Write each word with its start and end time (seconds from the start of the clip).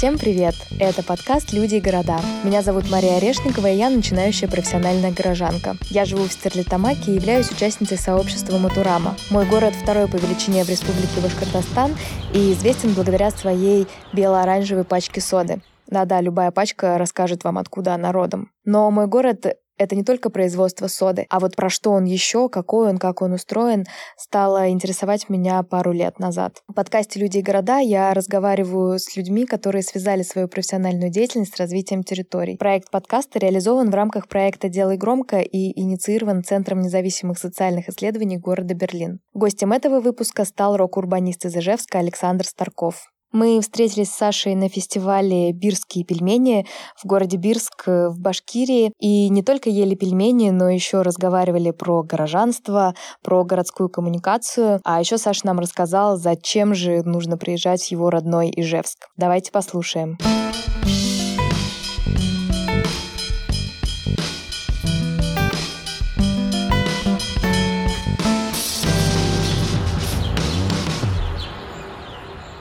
Всем 0.00 0.16
привет! 0.16 0.54
Это 0.78 1.02
подкаст 1.02 1.52
«Люди 1.52 1.74
и 1.74 1.80
города». 1.82 2.20
Меня 2.42 2.62
зовут 2.62 2.90
Мария 2.90 3.18
Орешникова, 3.18 3.66
и 3.66 3.76
я 3.76 3.90
начинающая 3.90 4.48
профессиональная 4.48 5.12
горожанка. 5.12 5.76
Я 5.90 6.06
живу 6.06 6.24
в 6.24 6.32
Стерлитамаке 6.32 7.12
и 7.12 7.16
являюсь 7.16 7.50
участницей 7.50 7.98
сообщества 7.98 8.56
Матурама. 8.56 9.14
Мой 9.30 9.44
город 9.44 9.74
второй 9.74 10.08
по 10.08 10.16
величине 10.16 10.64
в 10.64 10.70
республике 10.70 11.20
Башкортостан 11.22 11.94
и 12.32 12.54
известен 12.54 12.94
благодаря 12.94 13.30
своей 13.30 13.86
бело-оранжевой 14.14 14.84
пачке 14.84 15.20
соды. 15.20 15.60
Да-да, 15.86 16.22
любая 16.22 16.50
пачка 16.50 16.96
расскажет 16.96 17.44
вам, 17.44 17.58
откуда 17.58 17.92
она 17.92 18.10
родом. 18.10 18.50
Но 18.64 18.90
мой 18.90 19.06
город 19.06 19.58
это 19.80 19.96
не 19.96 20.04
только 20.04 20.28
производство 20.28 20.88
соды, 20.88 21.26
а 21.30 21.40
вот 21.40 21.56
про 21.56 21.70
что 21.70 21.92
он 21.92 22.04
еще, 22.04 22.50
какой 22.50 22.90
он, 22.90 22.98
как 22.98 23.22
он 23.22 23.32
устроен, 23.32 23.86
стало 24.18 24.68
интересовать 24.68 25.30
меня 25.30 25.62
пару 25.62 25.92
лет 25.92 26.18
назад. 26.18 26.62
В 26.68 26.74
подкасте 26.74 27.18
«Люди 27.18 27.38
и 27.38 27.42
города» 27.42 27.78
я 27.78 28.12
разговариваю 28.12 28.98
с 28.98 29.16
людьми, 29.16 29.46
которые 29.46 29.82
связали 29.82 30.22
свою 30.22 30.48
профессиональную 30.48 31.10
деятельность 31.10 31.56
с 31.56 31.58
развитием 31.58 32.02
территорий. 32.02 32.58
Проект 32.58 32.90
подкаста 32.90 33.38
реализован 33.38 33.90
в 33.90 33.94
рамках 33.94 34.28
проекта 34.28 34.68
«Делай 34.68 34.98
громко» 34.98 35.40
и 35.40 35.80
инициирован 35.80 36.44
Центром 36.44 36.80
независимых 36.80 37.38
социальных 37.38 37.88
исследований 37.88 38.36
города 38.36 38.74
Берлин. 38.74 39.20
Гостем 39.32 39.72
этого 39.72 40.00
выпуска 40.00 40.44
стал 40.44 40.76
рок-урбанист 40.76 41.46
из 41.46 41.56
Ижевска 41.56 42.00
Александр 42.00 42.44
Старков. 42.44 43.10
Мы 43.32 43.60
встретились 43.60 44.10
с 44.10 44.16
Сашей 44.16 44.54
на 44.54 44.68
фестивале 44.68 45.52
«Бирские 45.52 46.04
пельмени» 46.04 46.66
в 46.96 47.06
городе 47.06 47.36
Бирск 47.36 47.84
э, 47.86 48.08
в 48.08 48.18
Башкирии. 48.18 48.92
И 48.98 49.28
не 49.28 49.42
только 49.42 49.70
ели 49.70 49.94
пельмени, 49.94 50.50
но 50.50 50.68
еще 50.68 51.02
разговаривали 51.02 51.70
про 51.70 52.02
горожанство, 52.02 52.94
про 53.22 53.44
городскую 53.44 53.88
коммуникацию. 53.88 54.80
А 54.84 55.00
еще 55.00 55.18
Саша 55.18 55.46
нам 55.46 55.58
рассказал, 55.58 56.16
зачем 56.16 56.74
же 56.74 57.02
нужно 57.02 57.36
приезжать 57.36 57.82
в 57.82 57.90
его 57.90 58.10
родной 58.10 58.52
Ижевск. 58.54 59.08
Давайте 59.16 59.50
послушаем. 59.50 59.70
Послушаем. 59.80 60.39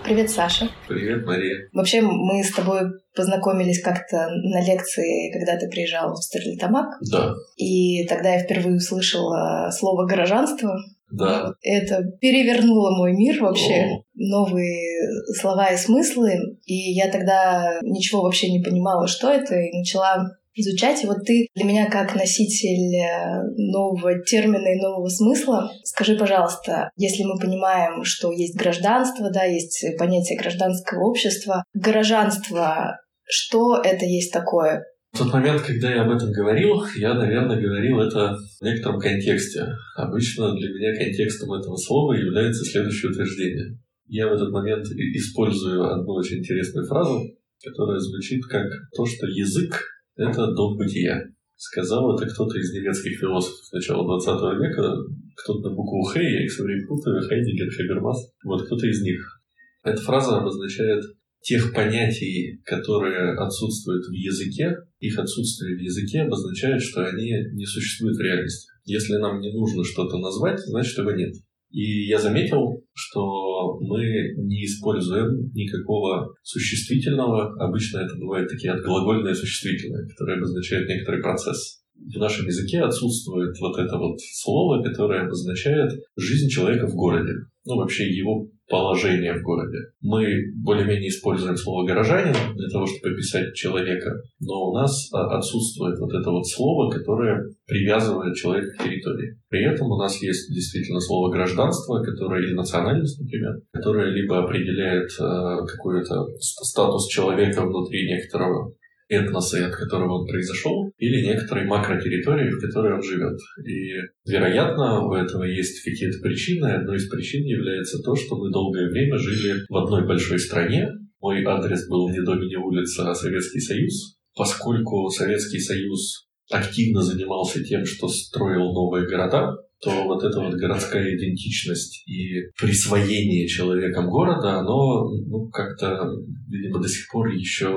Привет, 0.10 0.32
Саша. 0.32 0.68
Привет, 0.88 1.24
Мария. 1.24 1.70
Вообще, 1.72 2.02
мы 2.02 2.44
с 2.44 2.52
тобой 2.52 2.80
познакомились 3.16 3.80
как-то 3.80 4.28
на 4.28 4.60
лекции, 4.60 5.32
когда 5.32 5.56
ты 5.56 5.70
приезжал 5.70 6.16
в 6.16 6.24
Стерлитамак. 6.24 6.98
Да. 7.12 7.36
И 7.58 8.08
тогда 8.08 8.34
я 8.34 8.40
впервые 8.40 8.78
услышала 8.78 9.70
слово 9.70 10.08
«горожанство». 10.08 10.76
Да. 11.12 11.54
Это 11.62 12.04
перевернуло 12.20 12.98
мой 12.98 13.14
мир 13.14 13.40
вообще. 13.40 13.84
О. 13.84 14.04
Новые 14.16 15.12
слова 15.40 15.68
и 15.68 15.78
смыслы. 15.78 16.58
И 16.66 16.74
я 16.74 17.12
тогда 17.12 17.78
ничего 17.84 18.24
вообще 18.24 18.52
не 18.52 18.64
понимала, 18.64 19.06
что 19.06 19.32
это, 19.32 19.54
и 19.54 19.78
начала 19.78 20.26
изучать. 20.62 21.04
И 21.04 21.08
вот 21.08 21.26
ты 21.26 21.48
для 21.56 21.66
меня 21.66 21.90
как 21.90 22.16
носитель 22.16 22.96
э, 22.96 23.42
нового 23.58 24.22
термина 24.24 24.68
и 24.68 24.82
нового 24.82 25.08
смысла, 25.08 25.72
скажи, 25.84 26.16
пожалуйста, 26.16 26.90
если 26.96 27.24
мы 27.24 27.40
понимаем, 27.40 28.04
что 28.04 28.32
есть 28.32 28.56
гражданство, 28.56 29.30
да, 29.32 29.44
есть 29.44 29.86
понятие 29.98 30.38
гражданского 30.40 31.06
общества, 31.10 31.64
горожанство, 31.74 32.98
что 33.28 33.82
это 33.84 34.06
есть 34.06 34.34
такое? 34.34 34.84
В 35.14 35.18
тот 35.18 35.34
момент, 35.34 35.62
когда 35.62 35.92
я 35.92 36.04
об 36.04 36.12
этом 36.12 36.32
говорил, 36.32 36.84
я, 36.96 37.16
наверное, 37.16 37.60
говорил 37.60 38.00
это 38.00 38.38
в 38.60 38.64
некотором 38.64 39.00
контексте. 39.00 39.66
Обычно 39.96 40.54
для 40.56 40.70
меня 40.70 40.96
контекстом 40.96 41.52
этого 41.54 41.76
слова 41.78 42.14
является 42.14 42.64
следующее 42.64 43.12
утверждение. 43.12 43.80
Я 44.06 44.28
в 44.28 44.34
этот 44.34 44.52
момент 44.52 44.86
использую 44.86 45.84
одну 45.92 46.14
очень 46.14 46.40
интересную 46.40 46.88
фразу, 46.88 47.22
которая 47.64 48.00
звучит 48.00 48.46
как 48.46 48.66
то, 48.96 49.06
что 49.06 49.28
язык 49.28 49.84
это 50.20 50.54
дом 50.54 50.78
бытия. 50.78 51.24
Сказал 51.56 52.16
это 52.16 52.26
кто-то 52.26 52.58
из 52.58 52.74
немецких 52.74 53.20
философов 53.20 53.60
начала 53.74 54.06
20 54.06 54.62
века, 54.62 54.94
кто-то 55.36 55.70
на 55.70 55.76
букву 55.76 56.04
Х, 56.04 56.22
я 56.22 56.46
их 56.46 56.52
все 56.52 56.64
время 56.64 56.88
путаю, 56.88 57.22
Хайдегер, 57.22 57.70
Хабермас, 57.72 58.32
вот 58.46 58.66
кто-то 58.66 58.88
из 58.88 59.02
них. 59.02 59.42
Эта 59.84 60.02
фраза 60.02 60.38
обозначает 60.38 61.04
тех 61.42 61.74
понятий, 61.74 62.62
которые 62.66 63.34
отсутствуют 63.38 64.06
в 64.06 64.12
языке, 64.12 64.76
их 65.00 65.18
отсутствие 65.18 65.78
в 65.78 65.82
языке 65.82 66.22
обозначает, 66.22 66.82
что 66.82 67.06
они 67.06 67.32
не 67.54 67.66
существуют 67.66 68.18
в 68.18 68.22
реальности. 68.22 68.70
Если 68.86 69.16
нам 69.16 69.40
не 69.40 69.52
нужно 69.54 69.84
что-то 69.84 70.18
назвать, 70.18 70.60
значит 70.60 70.98
его 70.98 71.12
нет. 71.12 71.34
И 71.72 72.08
я 72.08 72.20
заметил, 72.20 72.84
что 72.94 73.49
мы 73.82 74.04
не 74.38 74.66
используем 74.66 75.52
никакого 75.54 76.34
существительного. 76.44 77.54
Обычно 77.64 78.00
это 78.00 78.16
бывают 78.18 78.50
такие 78.50 78.74
отглагольные 78.74 79.36
существительные, 79.36 80.08
которые 80.08 80.38
обозначают 80.38 80.88
некоторый 80.88 81.22
процесс. 81.22 81.82
В 81.96 82.18
нашем 82.18 82.48
языке 82.48 82.80
отсутствует 82.80 83.58
вот 83.60 83.78
это 83.78 83.98
вот 83.98 84.18
слово, 84.20 84.82
которое 84.82 85.26
обозначает 85.26 85.92
жизнь 86.18 86.50
человека 86.50 86.88
в 86.88 86.96
городе. 86.96 87.34
Ну, 87.66 87.76
вообще 87.76 88.10
его 88.10 88.50
положение 88.70 89.34
в 89.34 89.42
городе. 89.42 89.78
Мы 90.02 90.26
более-менее 90.64 91.10
используем 91.10 91.58
слово 91.58 91.86
«горожанин» 91.88 92.34
для 92.56 92.70
того, 92.70 92.86
чтобы 92.86 93.14
описать 93.14 93.54
человека, 93.54 94.12
но 94.40 94.70
у 94.70 94.74
нас 94.76 95.10
а, 95.14 95.38
отсутствует 95.38 96.00
вот 96.00 96.14
это 96.14 96.30
вот 96.30 96.48
слово, 96.48 96.90
которое 96.90 97.44
привязывает 97.66 98.36
человека 98.36 98.70
к 98.78 98.84
территории. 98.84 99.38
При 99.50 99.66
этом 99.66 99.88
у 99.92 99.98
нас 99.98 100.22
есть 100.22 100.54
действительно 100.54 101.00
слово 101.00 101.32
«гражданство», 101.32 102.02
которое 102.04 102.44
или 102.44 102.54
национальность, 102.54 103.20
например, 103.20 103.60
которое 103.74 104.12
либо 104.12 104.44
определяет 104.44 105.10
э, 105.20 105.66
какой-то 105.66 106.28
статус 106.40 107.08
человека 107.08 107.66
внутри 107.66 108.08
некоторого 108.08 108.72
этноса, 109.10 109.66
от 109.66 109.76
которого 109.76 110.22
он 110.22 110.28
произошел, 110.28 110.92
или 110.98 111.26
некоторой 111.26 111.66
макротерритории, 111.66 112.52
в 112.52 112.62
которой 112.62 112.94
он 112.94 113.04
живет. 113.04 113.38
И, 113.66 113.94
вероятно, 114.26 115.06
у 115.06 115.14
этого 115.14 115.44
есть 115.44 115.84
какие-то 115.84 116.20
причины. 116.20 116.68
Одной 116.68 116.98
из 116.98 117.10
причин 117.10 117.44
является 117.44 118.02
то, 118.04 118.16
что 118.16 118.38
мы 118.38 118.52
долгое 118.52 118.90
время 118.90 119.18
жили 119.18 119.66
в 119.68 119.76
одной 119.76 120.08
большой 120.08 120.40
стране. 120.40 120.88
Мой 121.20 121.44
адрес 121.44 121.88
был 121.90 122.10
не 122.10 122.22
дом, 122.22 122.40
не 122.40 122.56
улица, 122.56 123.10
а 123.10 123.16
Советский 123.16 123.60
Союз. 123.60 124.18
Поскольку 124.36 125.10
Советский 125.10 125.60
Союз 125.60 126.28
активно 126.52 127.02
занимался 127.02 127.64
тем, 127.64 127.86
что 127.86 128.08
строил 128.08 128.72
новые 128.72 129.08
города, 129.08 129.58
то 129.82 130.04
вот 130.04 130.24
эта 130.24 130.40
вот 130.40 130.54
городская 130.56 131.16
идентичность 131.16 132.04
и 132.08 132.42
присвоение 132.60 133.48
человеком 133.48 134.10
города, 134.10 134.60
оно 134.60 135.10
ну, 135.10 135.50
как-то, 135.50 136.06
видимо, 136.50 136.82
до 136.82 136.88
сих 136.88 137.10
пор 137.10 137.28
еще 137.30 137.68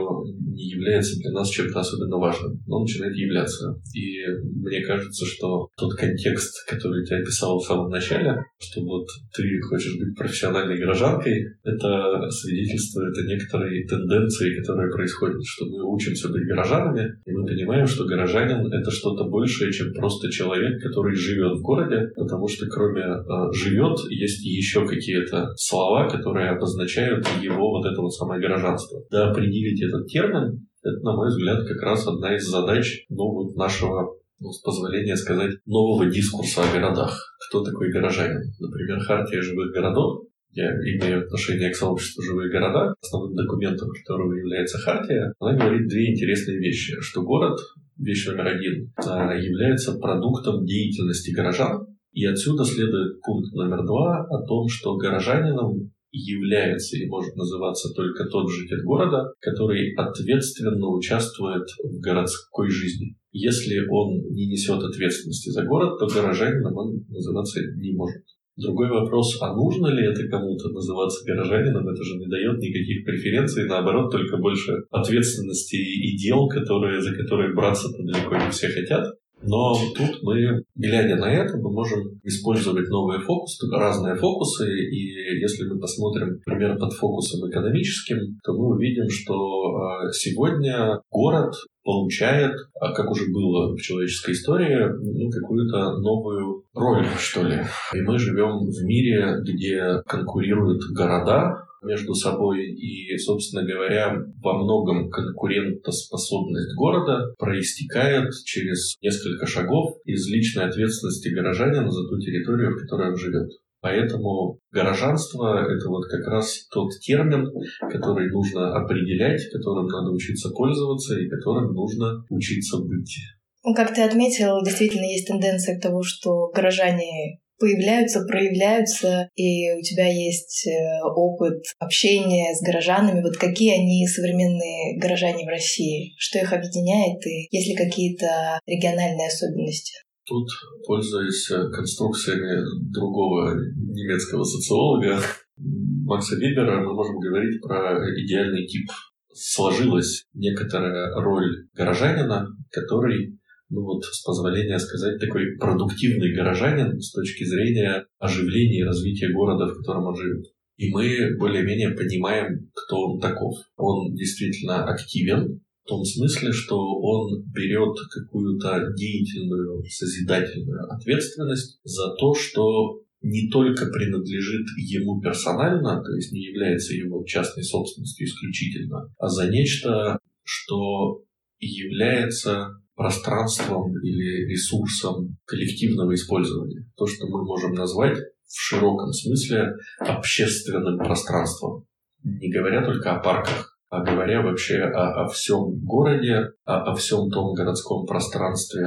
не 0.53 0.71
является 0.71 1.19
для 1.21 1.31
нас 1.31 1.49
чем-то 1.51 1.79
особенно 1.79 2.17
важным, 2.17 2.61
но 2.67 2.81
начинает 2.81 3.15
являться. 3.15 3.81
И 3.95 4.27
мне 4.43 4.81
кажется, 4.85 5.25
что 5.27 5.69
тот 5.77 5.95
контекст, 5.95 6.69
который 6.69 7.05
ты 7.07 7.17
описал 7.17 7.59
в 7.59 7.67
самом 7.67 7.89
начале, 7.89 8.37
что 8.59 8.83
вот 8.83 9.07
ты 9.35 9.61
хочешь 9.61 9.97
быть 9.99 10.17
профессиональной 10.17 10.79
гражданкой, 10.79 11.45
это 11.63 12.31
свидетельствует 12.31 13.17
о 13.17 13.27
некоторой 13.29 13.85
тенденции, 13.87 14.59
которая 14.59 14.91
происходит, 14.91 15.41
что 15.45 15.67
мы 15.67 15.85
учимся 15.95 16.29
быть 16.31 16.47
горожанами, 16.47 17.13
и 17.27 17.31
мы 17.31 17.47
понимаем, 17.47 17.87
что 17.87 18.05
горожанин— 18.07 18.67
это 18.73 18.91
что-то 18.91 19.25
большее, 19.25 19.73
чем 19.73 19.93
просто 19.95 20.31
человек, 20.31 20.83
который 20.83 21.15
живет 21.15 21.59
в 21.59 21.63
городе, 21.63 21.92
городе, 21.93 22.13
потому 22.17 22.49
что 22.49 22.67
кроме 22.67 23.03
э, 23.03 23.53
«живет» 23.53 23.99
есть 24.11 24.45
еще 24.45 24.87
какие-то 24.87 25.53
слова, 25.57 26.09
которые 26.09 26.51
обозначают 26.51 27.27
его 27.41 27.71
вот 27.71 27.87
это 27.87 28.01
вот 28.01 28.15
самое 28.15 28.41
гражданство. 28.41 29.03
Да, 29.11 29.31
определить 29.31 29.83
этот 29.83 30.07
термин, 30.07 30.67
это, 30.83 31.01
на 31.03 31.15
мой 31.15 31.29
взгляд, 31.29 31.67
как 31.67 31.83
раз 31.83 32.07
одна 32.07 32.37
из 32.37 32.45
задач 32.45 33.05
ну, 33.09 33.33
вот 33.33 33.57
нашего 33.57 34.17
ну, 34.41 34.51
с 34.51 34.61
позволения 34.61 35.17
сказать, 35.17 35.53
нового 35.67 36.11
дискурса 36.11 36.63
о 36.65 36.73
городах. 36.73 37.37
Кто 37.49 37.63
такой 37.63 37.93
горожанин? 37.93 38.43
Например, 38.59 38.99
Хартия 39.01 39.41
живых 39.41 39.73
городов, 39.73 40.25
я 40.51 40.69
имею 40.69 41.25
отношение 41.25 41.71
к 41.71 41.77
сообществу 41.77 42.23
«Живые 42.23 42.51
города», 42.51 42.95
основным 43.01 43.35
документом 43.35 43.89
которого 43.89 44.35
является 44.35 44.79
Хартия, 44.79 45.33
она 45.39 45.57
говорит 45.57 45.89
две 45.89 46.13
интересные 46.13 46.59
вещи, 46.59 47.01
что 47.01 47.23
город, 47.23 47.59
вещь 47.99 48.27
номер 48.27 48.49
один, 48.49 48.93
а, 48.97 49.35
является 49.35 49.99
продуктом 49.99 50.65
деятельности 50.65 51.31
горожан, 51.31 51.87
и 52.13 52.27
отсюда 52.27 52.65
следует 52.65 53.21
пункт 53.23 53.53
номер 53.55 53.85
два 53.85 54.27
о 54.29 54.47
том, 54.47 54.69
что 54.69 54.97
горожанином 54.97 55.93
является 56.13 56.99
и 56.99 57.09
может 57.09 57.35
называться 57.37 57.89
только 57.95 58.27
тот 58.27 58.51
житель 58.51 58.83
города, 58.85 59.33
который 59.41 59.95
ответственно 59.95 60.89
участвует 60.89 61.67
в 61.83 62.01
городской 62.01 62.69
жизни. 62.69 63.17
Если 63.33 63.79
он 63.89 64.21
не 64.31 64.47
несет 64.47 64.83
ответственности 64.83 65.49
за 65.49 65.65
город, 65.65 65.99
то 65.99 66.07
горожанином 66.07 66.77
он 66.77 67.05
называться 67.09 67.61
не 67.77 67.95
может. 67.95 68.25
Другой 68.63 68.91
вопрос, 68.91 69.39
а 69.43 69.55
нужно 69.55 69.89
ли 69.89 70.07
это 70.07 70.29
кому-то 70.29 70.69
называться 70.69 71.25
горожанином? 71.27 71.89
Это 71.89 72.03
же 72.05 72.17
не 72.17 72.27
дает 72.27 72.59
никаких 72.59 73.05
преференций, 73.05 73.67
наоборот, 73.67 74.13
только 74.13 74.37
больше 74.37 74.85
ответственности 74.91 75.77
и 75.77 76.17
дел, 76.17 76.49
которые, 76.49 77.01
за 77.01 77.13
которые 77.13 77.55
браться-то 77.55 78.03
далеко 78.03 78.37
не 78.37 78.51
все 78.51 78.69
хотят. 78.69 79.15
Но 79.45 79.75
тут 79.97 80.23
мы, 80.23 80.63
глядя 80.77 81.17
на 81.17 81.33
это, 81.33 81.57
мы 81.59 81.73
можем 81.73 82.21
использовать 82.23 82.89
новые 82.89 83.21
фокусы, 83.21 83.67
разные 83.71 84.15
фокусы, 84.15 84.67
и 84.67 85.41
если 85.41 85.65
мы 85.65 85.81
посмотрим, 85.81 86.41
например, 86.47 86.79
под 86.79 86.93
фокусом 86.93 87.49
экономическим, 87.51 88.39
то 88.45 88.53
мы 88.53 88.77
увидим, 88.77 89.09
что 89.11 89.35
а, 89.35 90.13
сегодня 90.13 91.01
город 91.11 91.55
получает, 91.85 92.55
а 92.81 92.93
как 92.93 93.11
уже 93.11 93.25
было 93.33 93.75
в 93.75 93.81
человеческой 93.81 94.33
истории, 94.33 94.89
ну, 95.03 95.31
какую-то 95.31 95.99
новую 95.99 96.65
роль, 96.75 97.07
что 97.19 97.43
ли. 97.43 97.61
И 97.95 98.01
мы 98.01 98.19
живем 98.19 98.67
в 98.67 98.85
мире, 98.85 99.41
где 99.43 100.01
конкурируют 100.07 100.83
города, 100.95 101.67
между 101.83 102.15
собой. 102.15 102.67
И, 102.67 103.17
собственно 103.19 103.65
говоря, 103.65 104.17
во 104.43 104.63
многом 104.63 105.11
конкурентоспособность 105.11 106.75
города 106.77 107.35
проистекает 107.39 108.31
через 108.45 108.97
несколько 109.03 109.47
шагов 109.47 109.97
из 110.05 110.27
личной 110.29 110.65
ответственности 110.65 111.29
горожанина 111.29 111.91
за 111.91 112.09
ту 112.09 112.19
территорию, 112.19 112.73
в 112.73 112.81
которой 112.81 113.11
он 113.11 113.17
живет. 113.17 113.51
Поэтому 113.81 114.61
горожанство— 114.71 115.67
это 115.69 115.89
вот 115.89 116.07
как 116.07 116.25
раз 116.29 116.69
тот 116.71 116.93
термин, 117.01 117.51
который 117.91 118.31
нужно 118.31 118.77
определять, 118.77 119.51
которым 119.53 119.87
надо 119.87 120.13
учиться 120.13 120.51
пользоваться 120.51 121.19
и 121.19 121.29
которым 121.29 121.73
нужно 121.73 122.25
учиться 122.31 122.79
быть. 122.79 123.19
Ну, 123.65 123.75
как 123.75 123.95
ты 123.95 124.03
отметил, 124.03 124.63
действительно 124.65 125.05
есть 125.05 125.27
тенденция 125.27 125.79
к 125.79 125.83
тому, 125.83 126.03
что 126.05 126.51
горожане 126.55 127.41
появляются, 127.63 128.27
проявляются, 128.27 129.29
и 129.37 129.71
у 129.71 129.81
тебя 129.83 130.11
есть 130.11 130.67
э, 130.67 131.01
опыт 131.15 131.63
общения 131.79 132.53
с 132.53 132.61
горожанами. 132.61 133.23
Вот 133.23 133.37
какие 133.37 133.79
они 133.79 134.05
современные 134.09 134.99
горожане 134.99 135.45
в 135.45 135.49
России? 135.49 136.13
Что 136.19 136.41
их 136.41 136.53
объединяет? 136.53 137.25
И 137.25 137.47
есть 137.53 137.69
ли 137.69 137.77
какие-то 137.77 138.59
региональные 138.67 139.29
особенности? 139.29 139.95
Тут, 140.27 140.49
пользуясь 140.85 141.49
э, 141.53 141.71
конструкциями 141.71 142.67
другого 142.93 143.55
немецкого 143.55 144.43
социолога 144.43 145.21
Макса 145.57 146.35
Вебера, 146.35 146.81
мы 146.81 146.95
можем 146.95 147.21
говорить 147.21 147.63
про 147.63 147.97
идеальный 148.25 148.67
тип. 148.67 148.91
Сложилась 149.33 150.25
некоторая 150.35 151.15
роль 151.15 151.69
горожанина, 151.75 152.49
который 152.71 153.39
ну 153.73 153.83
вот, 153.83 154.05
с 154.05 154.23
позволения 154.23 154.79
сказать, 154.79 155.19
такой 155.19 155.57
продуктивный 155.59 156.35
горожанин 156.35 157.01
с 157.01 157.11
точки 157.11 157.45
зрения 157.45 158.07
оживления 158.19 158.81
и 158.81 158.85
развития 158.85 159.33
города, 159.33 159.67
в 159.67 159.79
котором 159.79 160.09
он 160.09 160.17
живет. 160.17 160.45
И 160.77 160.91
мы 160.91 161.37
более-менее 161.39 161.91
понимаем, 161.91 162.71
кто 162.75 163.13
он 163.13 163.21
таков. 163.21 163.57
Он 163.77 164.15
действительно 164.15 164.85
активен, 164.85 165.63
в 165.85 165.89
том 165.89 166.05
смысле, 166.05 166.53
что 166.53 166.77
он 166.77 167.45
берет 167.47 167.97
какую-то 168.15 168.93
деятельную, 168.95 169.83
созидательную 169.89 170.93
ответственность 170.93 171.81
за 171.83 172.15
то, 172.19 172.35
что 172.35 173.01
не 173.23 173.49
только 173.49 173.87
принадлежит 173.87 174.67
ему 174.77 175.21
персонально, 175.21 176.03
то 176.03 176.15
есть 176.15 176.33
не 176.33 176.43
является 176.43 176.95
его 176.95 177.25
частной 177.25 177.65
собственностью 177.65 178.27
исключительно, 178.27 179.09
а 179.19 179.29
за 179.29 179.49
нечто, 179.49 180.19
что 180.45 181.23
является 181.59 182.82
пространством 182.95 183.93
или 184.03 184.51
ресурсом 184.51 185.37
коллективного 185.45 186.15
использования. 186.15 186.87
То, 186.97 187.07
что 187.07 187.27
мы 187.27 187.45
можем 187.45 187.73
назвать 187.73 188.19
в 188.19 188.61
широком 188.61 189.13
смысле 189.13 189.75
общественным 190.01 190.99
пространством. 190.99 191.87
Не 192.23 192.51
говоря 192.53 192.85
только 192.85 193.13
о 193.13 193.21
парках, 193.21 193.79
а 193.89 194.03
говоря 194.03 194.41
вообще 194.41 194.79
о, 194.79 195.25
о 195.25 195.29
всем 195.29 195.85
городе, 195.85 196.53
о, 196.65 196.93
о 196.93 196.95
всем 196.95 197.29
том 197.31 197.53
городском 197.55 198.07
пространстве 198.07 198.87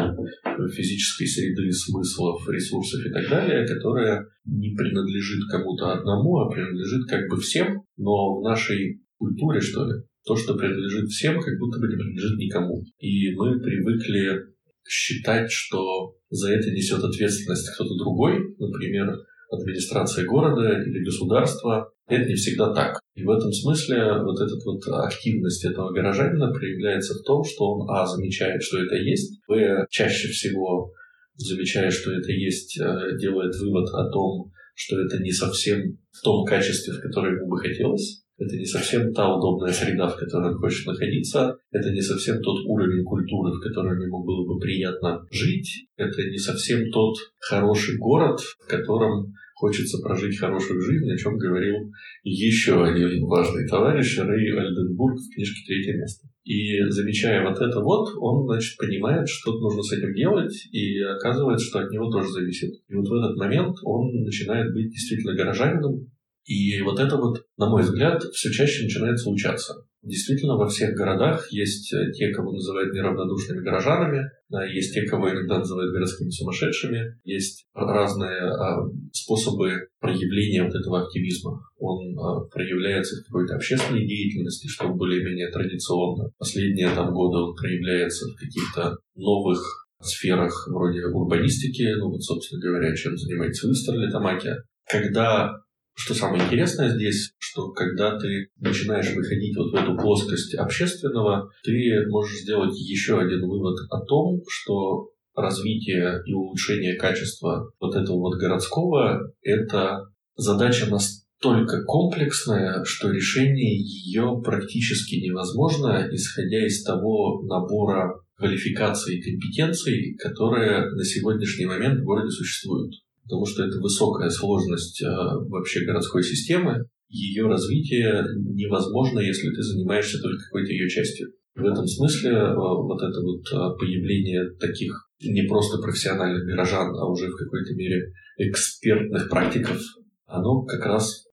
физической 0.73 1.27
среды, 1.27 1.71
смыслов, 1.71 2.41
ресурсов 2.49 3.05
и 3.05 3.11
так 3.11 3.29
далее, 3.29 3.67
которое 3.67 4.25
не 4.45 4.73
принадлежит 4.75 5.47
кому-то 5.51 5.93
одному, 5.93 6.39
а 6.39 6.49
принадлежит 6.49 7.07
как 7.07 7.29
бы 7.29 7.37
всем, 7.37 7.83
но 7.97 8.39
в 8.39 8.43
нашей 8.43 9.01
культуре, 9.17 9.59
что 9.59 9.85
ли, 9.85 10.03
то, 10.25 10.35
что 10.35 10.55
принадлежит 10.55 11.07
всем, 11.09 11.39
как 11.39 11.57
будто 11.59 11.79
бы 11.79 11.87
не 11.87 11.95
принадлежит 11.95 12.37
никому. 12.37 12.83
И 12.99 13.33
мы 13.35 13.59
привыкли 13.59 14.55
считать, 14.87 15.51
что 15.51 16.15
за 16.29 16.51
это 16.51 16.71
несет 16.71 17.03
ответственность 17.03 17.69
кто-то 17.73 17.95
другой, 17.95 18.55
например, 18.59 19.15
администрация 19.51 20.25
города 20.25 20.81
или 20.81 21.03
государства. 21.03 21.91
Это 22.07 22.27
не 22.27 22.35
всегда 22.35 22.73
так. 22.73 22.99
И 23.15 23.23
в 23.23 23.29
этом 23.29 23.51
смысле 23.51 24.21
вот 24.23 24.39
эта 24.39 24.53
вот 24.65 24.81
активность 25.05 25.63
этого 25.65 25.91
горожанина 25.91 26.51
проявляется 26.51 27.15
в 27.15 27.23
том, 27.23 27.43
что 27.43 27.71
он, 27.71 27.89
а, 27.89 28.05
замечает, 28.05 28.61
что 28.61 28.83
это 28.83 28.95
есть, 28.95 29.39
б, 29.47 29.85
чаще 29.89 30.27
всего 30.27 30.91
замечая, 31.35 31.91
что 31.91 32.11
это 32.11 32.31
есть, 32.31 32.79
э, 32.79 33.17
делает 33.19 33.55
вывод 33.55 33.89
о 33.89 34.09
том, 34.09 34.51
что 34.73 34.99
это 35.01 35.21
не 35.21 35.31
совсем 35.31 35.97
в 36.11 36.21
том 36.21 36.45
качестве, 36.45 36.93
в 36.93 37.01
котором 37.01 37.35
ему 37.35 37.49
бы 37.49 37.57
хотелось, 37.57 38.24
это 38.37 38.57
не 38.57 38.65
совсем 38.65 39.13
та 39.13 39.33
удобная 39.35 39.71
среда, 39.71 40.07
в 40.07 40.17
которой 40.17 40.51
он 40.51 40.57
хочет 40.57 40.85
находиться. 40.85 41.57
Это 41.71 41.91
не 41.91 42.01
совсем 42.01 42.41
тот 42.41 42.65
уровень 42.65 43.03
культуры, 43.03 43.53
в 43.53 43.61
котором 43.61 43.99
ему 43.99 44.23
было 44.23 44.45
бы 44.45 44.59
приятно 44.59 45.25
жить. 45.31 45.87
Это 45.95 46.21
не 46.29 46.37
совсем 46.37 46.89
тот 46.91 47.15
хороший 47.39 47.97
город, 47.97 48.39
в 48.39 48.67
котором 48.67 49.33
хочется 49.55 49.99
прожить 50.03 50.37
хорошую 50.37 50.81
жизнь, 50.81 51.09
о 51.09 51.17
чем 51.17 51.37
говорил 51.37 51.89
еще 52.23 52.83
один 52.83 53.25
важный 53.25 53.65
товарищ 53.67 54.17
Рэй 54.19 54.51
Альденбург 54.51 55.17
в 55.17 55.33
книжке 55.33 55.65
«Третье 55.65 55.97
место». 55.97 56.27
И 56.43 56.81
замечая 56.89 57.47
вот 57.47 57.59
это 57.59 57.79
вот, 57.79 58.09
он, 58.19 58.45
значит, 58.45 58.77
понимает, 58.77 59.27
что 59.27 59.57
нужно 59.57 59.81
с 59.81 59.93
этим 59.93 60.13
делать, 60.13 60.53
и 60.71 60.99
оказывается, 61.01 61.65
что 61.67 61.79
от 61.79 61.89
него 61.89 62.11
тоже 62.11 62.29
зависит. 62.29 62.71
И 62.89 62.93
вот 62.93 63.07
в 63.07 63.13
этот 63.13 63.37
момент 63.37 63.77
он 63.83 64.11
начинает 64.23 64.73
быть 64.73 64.91
действительно 64.91 65.35
горожанином, 65.35 66.11
и 66.45 66.79
вот 66.81 66.99
это 66.99 67.17
вот, 67.17 67.43
на 67.57 67.69
мой 67.69 67.81
взгляд, 67.81 68.23
все 68.33 68.51
чаще 68.51 68.83
начинает 68.83 69.19
случаться. 69.19 69.73
Действительно, 70.03 70.55
во 70.55 70.67
всех 70.67 70.93
городах 70.93 71.51
есть 71.51 71.91
э, 71.91 72.11
те, 72.11 72.31
кого 72.31 72.51
называют 72.51 72.93
неравнодушными 72.93 73.63
горожанами, 73.63 74.29
есть 74.71 74.93
те, 74.93 75.01
кого 75.07 75.31
иногда 75.31 75.57
называют 75.57 75.91
городскими 75.91 76.29
сумасшедшими, 76.29 77.19
есть 77.23 77.65
разные 77.73 78.43
а, 78.43 78.77
способы 79.11 79.87
проявления 79.99 80.63
вот 80.63 80.75
этого 80.75 81.03
активизма. 81.03 81.59
Он 81.79 82.15
а, 82.19 82.41
проявляется 82.45 83.15
в 83.15 83.25
какой-то 83.25 83.55
общественной 83.55 84.05
деятельности, 84.05 84.67
что 84.67 84.89
более-менее 84.89 85.49
традиционно. 85.49 86.29
Последние 86.37 86.91
там 86.91 87.11
годы 87.11 87.39
он 87.39 87.55
проявляется 87.55 88.27
в 88.27 88.35
каких-то 88.35 88.97
новых 89.15 89.59
сферах 89.99 90.67
вроде 90.67 91.05
урбанистики, 91.07 91.95
ну 91.97 92.11
вот, 92.11 92.21
собственно 92.21 92.61
говоря, 92.61 92.95
чем 92.95 93.17
занимается 93.17 93.67
Выстерле 93.67 94.11
Тамаки. 94.11 94.51
Когда 94.87 95.64
что 95.95 96.13
самое 96.13 96.43
интересное 96.43 96.89
здесь, 96.89 97.31
что 97.37 97.71
когда 97.71 98.17
ты 98.19 98.49
начинаешь 98.59 99.13
выходить 99.15 99.55
вот 99.55 99.71
в 99.71 99.75
эту 99.75 99.97
плоскость 99.97 100.53
общественного, 100.55 101.49
ты 101.63 102.05
можешь 102.09 102.41
сделать 102.41 102.77
еще 102.77 103.19
один 103.19 103.47
вывод 103.47 103.77
о 103.89 104.01
том, 104.01 104.41
что 104.47 105.09
развитие 105.35 106.21
и 106.25 106.33
улучшение 106.33 106.95
качества 106.95 107.71
вот 107.79 107.95
этого 107.95 108.17
вот 108.17 108.37
городского– 108.37 109.31
это 109.41 110.09
задача 110.35 110.87
настолько 110.89 111.83
комплексная, 111.83 112.83
что 112.83 113.11
решение 113.11 113.77
ее 113.77 114.41
практически 114.43 115.15
невозможно, 115.15 116.07
исходя 116.11 116.65
из 116.65 116.83
того 116.83 117.41
набора 117.43 118.21
квалификаций 118.35 119.17
и 119.17 119.21
компетенций, 119.21 120.15
которые 120.19 120.89
на 120.91 121.05
сегодняшний 121.05 121.65
момент 121.65 122.01
в 122.01 122.03
городе 122.03 122.31
существуют 122.31 122.93
потому 123.25 123.45
что 123.45 123.63
это 123.63 123.79
высокая 123.79 124.29
сложность 124.29 125.01
э, 125.01 125.07
вообще 125.07 125.85
городской 125.85 126.23
системы. 126.23 126.85
Ее 127.09 127.47
развитие 127.47 128.23
невозможно, 128.37 129.19
если 129.19 129.49
ты 129.49 129.61
занимаешься 129.61 130.21
только 130.21 130.43
какой-то 130.45 130.71
ее 130.71 130.87
частью. 130.89 131.29
В 131.55 131.65
этом 131.65 131.87
смысле 131.87 132.31
э, 132.31 132.55
вот 132.55 133.01
это 133.01 133.21
вот 133.21 133.41
э, 133.51 133.77
появление 133.79 134.51
таких 134.59 135.09
не 135.21 135.43
просто 135.47 135.81
профессиональных 135.81 136.45
горожан, 136.45 136.89
а 136.95 137.09
уже 137.09 137.27
в 137.27 137.35
какой-то 137.35 137.73
мере 137.73 138.11
экспертных 138.37 139.29
практиков, 139.29 139.79
оно 140.25 140.63
как 140.65 140.85
раз 140.85 141.25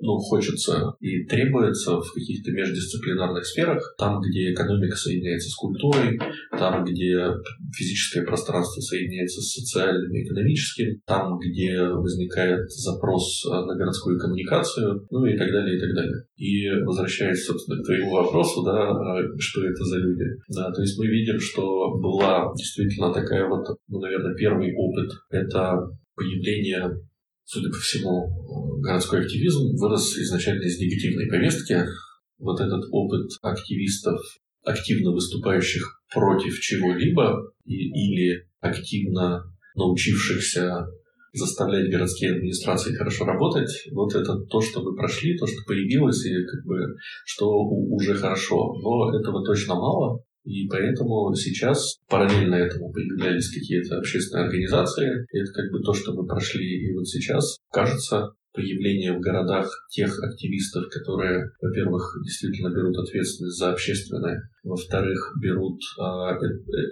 ну, 0.00 0.18
хочется 0.18 0.94
и 1.00 1.24
требуется 1.24 1.96
в 2.00 2.12
каких-то 2.12 2.52
междисциплинарных 2.52 3.44
сферах, 3.44 3.94
там, 3.98 4.20
где 4.20 4.52
экономика 4.52 4.96
соединяется 4.96 5.48
с 5.48 5.54
культурой, 5.54 6.18
там, 6.50 6.84
где 6.84 7.16
физическое 7.76 8.24
пространство 8.24 8.80
соединяется 8.80 9.40
с 9.40 9.52
социальным 9.52 10.12
и 10.12 10.24
экономическим, 10.24 11.00
там, 11.06 11.38
где 11.38 11.82
возникает 11.82 12.70
запрос 12.70 13.44
э, 13.46 13.50
на 13.50 13.76
городскую 13.76 14.18
коммуникацию, 14.18 15.06
ну 15.10 15.26
и 15.26 15.36
так 15.36 15.50
далее, 15.50 15.76
и 15.76 15.80
так 15.80 15.94
далее. 15.94 16.24
И 16.36 16.68
возвращаясь, 16.84 17.44
собственно, 17.44 17.80
к 17.82 17.86
твоему 17.86 18.12
вопросу, 18.12 18.62
да, 18.62 18.90
э, 18.90 19.28
что 19.38 19.64
это 19.64 19.84
за 19.84 19.98
люди. 19.98 20.24
Да, 20.48 20.70
то 20.72 20.80
есть 20.80 20.98
мы 20.98 21.06
видим, 21.06 21.38
что 21.38 21.98
была 21.98 22.52
действительно 22.56 23.12
такая 23.12 23.48
вот, 23.48 23.66
ну, 23.88 24.00
наверное, 24.00 24.34
первый 24.34 24.74
опыт— 24.74 25.10
это 25.30 25.90
появление 26.14 27.00
судя 27.52 27.68
по 27.68 27.78
всему, 27.78 28.80
городской 28.80 29.22
активизм 29.22 29.74
вырос 29.76 30.16
изначально 30.18 30.62
из 30.62 30.78
негативной 30.78 31.26
повестки. 31.26 31.84
Вот 32.38 32.60
этот 32.60 32.84
опыт 32.92 33.28
активистов, 33.42 34.20
активно 34.64 35.10
выступающих 35.10 36.00
против 36.12 36.60
чего-либо 36.60 37.52
или 37.64 38.46
активно 38.60 39.42
научившихся 39.74 40.86
заставлять 41.32 41.90
городские 41.90 42.32
администрации 42.34 42.94
хорошо 42.94 43.24
работать, 43.24 43.70
вот 43.92 44.14
это 44.14 44.36
то, 44.46 44.60
что 44.60 44.82
мы 44.82 44.96
прошли, 44.96 45.36
то, 45.36 45.46
что 45.46 45.62
появилось, 45.66 46.24
и 46.24 46.44
как 46.44 46.64
бы 46.64 46.78
что 47.24 47.48
уже 47.48 48.14
хорошо. 48.14 48.74
Но 48.80 49.18
этого 49.18 49.44
точно 49.44 49.74
мало, 49.74 50.22
и 50.44 50.66
поэтому 50.68 51.34
сейчас 51.34 51.98
параллельно 52.08 52.54
этому 52.54 52.92
появлялись 52.92 53.52
какие-то 53.52 53.98
общественные 53.98 54.46
организации. 54.46 55.26
Это 55.32 55.52
как 55.52 55.70
бы 55.70 55.80
то, 55.82 55.92
что 55.92 56.12
мы 56.14 56.26
прошли. 56.26 56.66
И 56.66 56.92
вот 56.94 57.06
сейчас, 57.06 57.58
кажется, 57.70 58.32
появление 58.52 59.12
в 59.12 59.20
городах 59.20 59.68
тех 59.90 60.22
активистов, 60.22 60.88
которые, 60.88 61.50
во-первых, 61.60 62.18
действительно 62.24 62.70
берут 62.70 62.96
ответственность 62.98 63.58
за 63.58 63.70
общественное, 63.72 64.50
во-вторых, 64.64 65.34
берут, 65.40 65.80
э, 65.98 66.02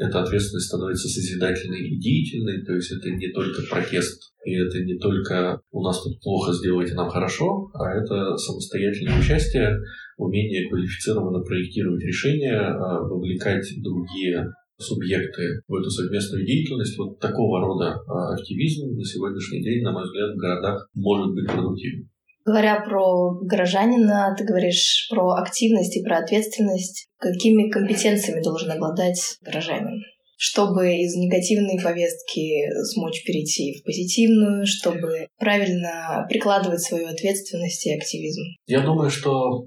эта 0.01 0.23
ответственность 0.23 0.67
становится 0.67 1.09
созидательной 1.09 1.81
и 1.81 1.99
деятельной, 1.99 2.65
то 2.65 2.75
есть 2.75 2.93
это 2.93 3.11
не 3.11 3.33
только 3.33 3.63
протест, 3.69 4.33
и 4.45 4.55
это 4.55 4.83
не 4.85 4.99
только 4.99 5.61
у 5.73 5.83
нас 5.83 6.03
тут 6.03 6.21
плохо, 6.21 6.53
сделайте 6.53 6.95
нам 6.95 7.09
хорошо, 7.09 7.71
а 7.75 7.95
это 7.95 8.37
самостоятельное 8.37 9.19
участие, 9.19 9.79
умение 10.17 10.69
квалифицированно 10.69 11.41
проектировать 11.41 12.03
решения, 12.03 12.59
а, 12.59 13.03
вовлекать 13.03 13.67
другие 13.83 14.53
субъекты 14.79 15.61
в 15.67 15.75
эту 15.75 15.91
совместную 15.91 16.47
деятельность, 16.47 16.97
вот 16.99 17.19
такого 17.19 17.61
рода 17.61 18.01
а, 18.07 18.35
активизм 18.35 18.95
на 18.97 19.05
сегодняшний 19.05 19.63
день, 19.63 19.83
на 19.83 19.93
мой 19.93 20.05
взгляд, 20.05 20.35
в 20.35 20.39
городах 20.39 20.89
может 20.95 21.35
быть 21.35 21.47
продуктивным. 21.47 22.09
Говоря 22.45 22.81
про 22.81 23.39
горожанина, 23.43 24.35
ты 24.39 24.45
говоришь 24.45 25.09
про 25.11 25.35
активность 25.35 25.97
и 25.97 26.03
про 26.03 26.19
ответственность. 26.19 27.09
Какими 27.19 27.69
компетенциями 27.69 28.43
должен 28.43 28.71
обладать 28.71 29.21
горожанин? 29.43 30.01
чтобы 30.41 30.95
из 30.95 31.17
негативной 31.17 31.83
повестки 31.83 32.63
смочь 32.85 33.25
перейти 33.25 33.77
в 33.77 33.85
позитивную, 33.85 34.65
чтобы 34.67 35.27
правильно 35.37 36.25
прикладывать 36.29 36.81
свою 36.81 37.09
ответственность 37.09 37.85
и 37.85 37.95
активизм? 37.97 38.43
Я 38.67 38.83
думаю, 38.83 39.11
что 39.11 39.67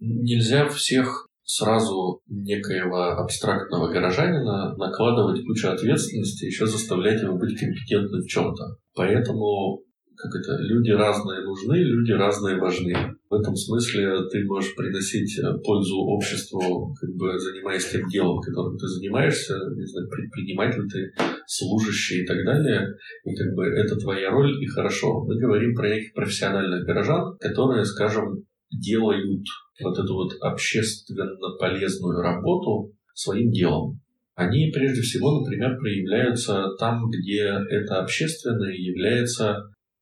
нельзя 0.00 0.68
всех 0.68 1.26
сразу 1.44 2.22
некоего 2.26 3.18
абстрактного 3.20 3.92
горожанина 3.92 4.74
накладывать 4.76 5.44
кучу 5.44 5.68
ответственности, 5.68 6.46
еще 6.46 6.66
заставлять 6.66 7.22
его 7.22 7.36
быть 7.36 7.58
компетентным 7.58 8.22
в 8.22 8.26
чем-то. 8.26 8.76
Поэтому 8.94 9.84
как 10.16 10.40
это, 10.40 10.56
люди 10.62 10.90
разные 10.90 11.42
нужны, 11.42 11.76
люди 11.76 12.12
разные 12.12 12.58
важны. 12.58 12.94
В 13.28 13.34
этом 13.34 13.54
смысле 13.56 14.16
ты 14.30 14.44
можешь 14.44 14.74
приносить 14.74 15.38
пользу 15.64 15.96
обществу, 15.98 16.94
как 17.00 17.10
бы 17.16 17.38
занимаясь 17.38 17.90
тем 17.90 18.06
делом, 18.08 18.40
которым 18.40 18.76
ты 18.76 18.86
занимаешься, 18.86 19.54
не 19.74 19.84
знаю, 19.86 20.08
предприниматель 20.08 20.88
ты, 20.88 21.12
служащий 21.46 22.22
и 22.22 22.26
так 22.26 22.44
далее. 22.44 22.86
И 23.24 23.34
как 23.34 23.54
бы 23.54 23.64
это 23.66 23.96
твоя 23.96 24.30
роль, 24.30 24.62
и 24.62 24.66
хорошо. 24.66 25.24
Мы 25.24 25.38
говорим 25.38 25.74
про 25.74 25.88
неких 25.88 26.14
профессиональных 26.14 26.86
горожан, 26.86 27.36
которые, 27.38 27.84
скажем, 27.84 28.44
делают 28.70 29.44
вот 29.82 29.98
эту 29.98 30.14
вот 30.14 30.32
общественно 30.40 31.56
полезную 31.58 32.20
работу 32.20 32.92
своим 33.14 33.50
делом. 33.50 34.00
Они 34.34 34.70
прежде 34.72 35.02
всего, 35.02 35.40
например, 35.40 35.78
проявляются 35.78 36.66
там, 36.78 37.08
где 37.08 37.42
это 37.70 38.00
общественное 38.00 38.72
является, 38.72 39.58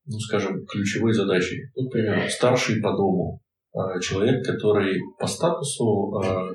ну, 0.06 0.18
скажем, 0.18 0.64
ключевой 0.66 1.12
задачей. 1.12 1.64
Ну, 1.76 1.84
например, 1.84 2.28
старший 2.30 2.80
по 2.80 2.92
дому, 2.92 3.40
а, 3.74 4.00
человек, 4.00 4.44
который 4.44 5.00
по 5.18 5.26
статусу 5.26 6.14
а, 6.16 6.50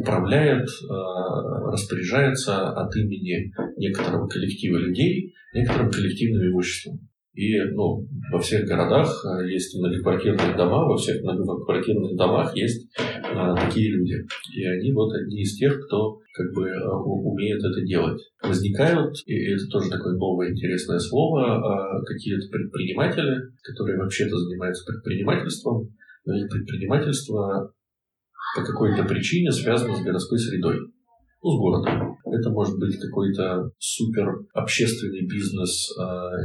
управляет, 0.00 0.68
а, 0.88 1.70
распоряжается 1.70 2.70
от 2.70 2.94
имени 2.96 3.52
некоторого 3.76 4.26
коллектива 4.26 4.78
людей 4.78 5.34
некоторым 5.54 5.90
коллективным 5.90 6.50
имуществом. 6.50 7.07
И 7.38 7.56
ну, 7.70 8.04
во 8.32 8.40
всех 8.40 8.66
городах 8.66 9.08
э, 9.24 9.48
есть 9.48 9.78
многоквартирные 9.78 10.56
дома, 10.56 10.88
во 10.88 10.96
всех 10.96 11.22
многоквартирных 11.22 12.16
домах 12.16 12.56
есть 12.56 12.90
а, 12.98 13.54
такие 13.54 13.92
люди. 13.92 14.16
И 14.56 14.64
они 14.64 14.90
вот 14.90 15.14
одни 15.14 15.42
из 15.42 15.56
тех, 15.56 15.78
кто 15.86 16.18
как 16.34 16.52
бы 16.52 16.68
а, 16.68 16.96
умеет 16.98 17.60
это 17.62 17.80
делать. 17.86 18.20
Возникают, 18.42 19.14
и 19.26 19.52
это 19.54 19.64
тоже 19.70 19.88
такое 19.88 20.16
новое 20.16 20.50
интересное 20.50 20.98
слово, 20.98 22.02
какие-то 22.06 22.48
предприниматели, 22.48 23.36
которые 23.62 23.98
вообще-то 23.98 24.36
занимаются 24.36 24.84
предпринимательством, 24.84 25.94
но 26.24 26.36
их 26.36 26.50
предпринимательство 26.50 27.72
по 28.56 28.64
какой-то 28.64 29.04
причине 29.04 29.52
связано 29.52 29.94
с 29.94 30.02
городской 30.02 30.40
средой 30.40 30.78
ну, 31.40 31.50
с 31.50 31.56
городом. 31.56 32.16
Это 32.26 32.50
может 32.50 32.76
быть 32.80 32.98
какой-то 32.98 33.70
супер 33.78 34.26
общественный 34.54 35.24
бизнес, 35.24 35.88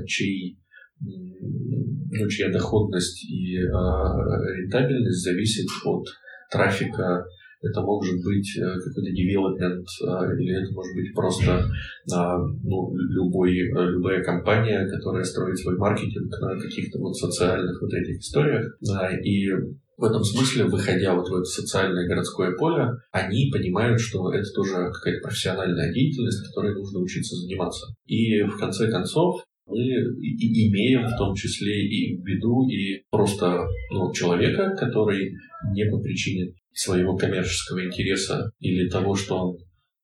чей 0.06 0.60
ну, 1.04 2.28
чья 2.30 2.52
доходность 2.52 3.26
и 3.26 3.58
э, 3.58 3.68
рентабельность 3.68 5.24
зависит 5.24 5.68
от 5.86 6.06
трафика. 6.52 7.26
Это 7.62 7.82
может 7.82 8.16
быть 8.24 8.58
э, 8.58 8.62
какой-то 8.62 9.12
девелопмент, 9.12 9.86
э, 9.86 10.36
или 10.38 10.62
это 10.62 10.74
может 10.74 10.96
быть 10.96 11.14
просто 11.16 11.52
э, 11.54 12.16
ну, 12.64 12.94
любой, 12.96 13.54
любая 13.54 14.22
компания, 14.22 14.86
которая 14.88 15.24
строит 15.24 15.58
свой 15.58 15.78
маркетинг 15.78 16.30
на 16.42 16.60
каких-то 16.60 17.00
вот 17.00 17.16
социальных 17.16 17.82
вот 17.82 17.94
этих 17.94 18.20
историях. 18.20 18.78
И 19.24 19.50
в 19.96 20.04
этом 20.04 20.24
смысле, 20.24 20.66
выходя 20.66 21.14
вот 21.16 21.30
в 21.30 21.34
это 21.34 21.46
социальное 21.46 22.08
городское 22.08 22.52
поле, 22.58 22.90
они 23.12 23.50
понимают, 23.52 24.02
что 24.02 24.34
это 24.34 24.50
тоже 24.54 24.92
какая-то 24.92 25.22
профессиональная 25.22 25.94
деятельность, 25.94 26.46
которой 26.48 26.74
нужно 26.74 27.00
учиться 27.00 27.36
заниматься. 27.38 27.88
И 28.08 28.42
в 28.42 28.58
конце 28.58 28.90
концов, 28.92 29.42
мы 29.66 29.78
имеем 29.78 31.06
в 31.08 31.18
том 31.18 31.36
числе 31.36 31.86
и 31.86 32.18
в 32.18 32.26
виду 32.26 32.68
и 32.70 33.04
просто 33.10 33.66
ну, 33.92 34.12
человека, 34.14 34.76
который 34.78 35.34
не 35.74 35.86
по 35.90 36.00
причине 36.00 36.54
своего 36.74 37.16
коммерческого 37.16 37.86
интереса 37.86 38.52
или 38.60 38.90
того, 38.90 39.16
что 39.16 39.36
он 39.38 39.58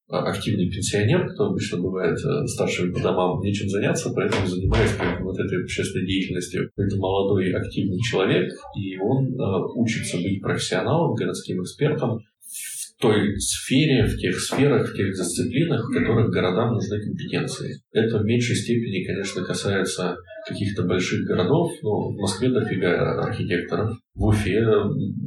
а, 0.10 0.30
активный 0.32 0.70
пенсионер, 0.70 1.28
кто 1.30 1.46
обычно 1.46 1.80
бывает 1.80 2.18
э, 2.18 2.48
старшими 2.48 2.92
по 2.92 3.00
домам, 3.00 3.42
нечем 3.42 3.70
заняться, 3.70 4.12
поэтому 4.12 4.48
занимаюсь 4.48 4.92
как, 4.98 5.22
вот 5.22 5.38
этой 5.38 5.62
общественной 5.62 6.08
деятельностью. 6.08 6.72
Это 6.76 6.98
молодой 6.98 7.52
активный 7.52 8.00
человек, 8.00 8.52
и 8.76 8.98
он 8.98 9.28
э, 9.28 9.64
учится 9.76 10.18
быть 10.18 10.42
профессионалом, 10.42 11.14
городским 11.14 11.62
экспертом, 11.62 12.20
той 13.00 13.40
сфере, 13.40 14.06
в 14.06 14.18
тех 14.18 14.38
сферах, 14.38 14.90
в 14.90 14.96
тех 14.96 15.12
дисциплинах, 15.12 15.88
в 15.88 15.94
которых 15.94 16.30
городам 16.30 16.74
нужны 16.74 17.00
компетенции. 17.00 17.82
Это 17.94 18.20
в 18.20 18.26
меньшей 18.26 18.56
степени, 18.56 19.06
конечно, 19.06 19.44
касается 19.44 20.18
каких-то 20.48 20.84
больших 20.84 21.26
городов. 21.26 21.72
Ну, 21.82 22.14
в 22.14 22.18
Москве 22.20 22.50
дофига 22.50 23.24
архитекторов. 23.24 23.98
В 24.16 24.26
Уфе, 24.26 24.66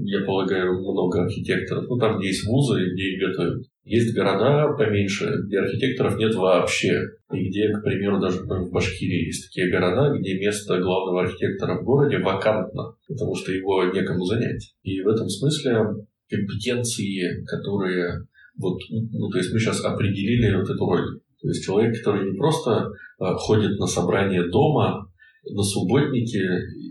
я 0.05 0.21
полагаю, 0.27 0.81
много 0.81 1.25
архитекторов. 1.25 1.87
Ну, 1.89 1.97
там, 1.99 2.19
где 2.19 2.29
есть 2.29 2.47
вузы, 2.47 2.91
где 2.93 3.15
их 3.15 3.21
готовят. 3.21 3.63
Есть 3.85 4.15
города 4.15 4.69
поменьше, 4.77 5.33
где 5.47 5.59
архитекторов 5.61 6.19
нет 6.19 6.35
вообще. 6.35 7.01
И 7.33 7.49
где, 7.49 7.71
к 7.71 7.83
примеру, 7.83 8.21
даже 8.21 8.41
в 8.41 8.71
Башкирии 8.71 9.27
есть 9.27 9.49
такие 9.49 9.71
города, 9.71 10.17
где 10.19 10.39
место 10.39 10.79
главного 10.79 11.23
архитектора 11.23 11.81
в 11.81 11.85
городе 11.85 12.19
вакантно, 12.19 12.95
потому 13.09 13.35
что 13.35 13.51
его 13.51 13.85
некому 13.85 14.25
занять. 14.27 14.75
И 14.83 15.01
в 15.01 15.09
этом 15.09 15.29
смысле 15.29 16.05
компетенции, 16.33 17.45
которые 17.45 18.27
вот, 18.59 18.79
ну, 18.91 19.29
то 19.31 19.39
есть 19.39 19.53
мы 19.53 19.59
сейчас 19.59 19.85
определили 19.85 20.55
вот 20.55 20.69
эту 20.69 20.85
роль. 20.85 21.21
То 21.41 21.49
есть 21.49 21.65
человек, 21.65 21.97
который 21.99 22.31
не 22.31 22.37
просто 22.37 22.89
а, 23.19 23.35
ходит 23.35 23.79
на 23.79 23.87
собрание 23.87 24.49
дома, 24.49 25.09
на 25.51 25.63
субботнике, 25.63 26.41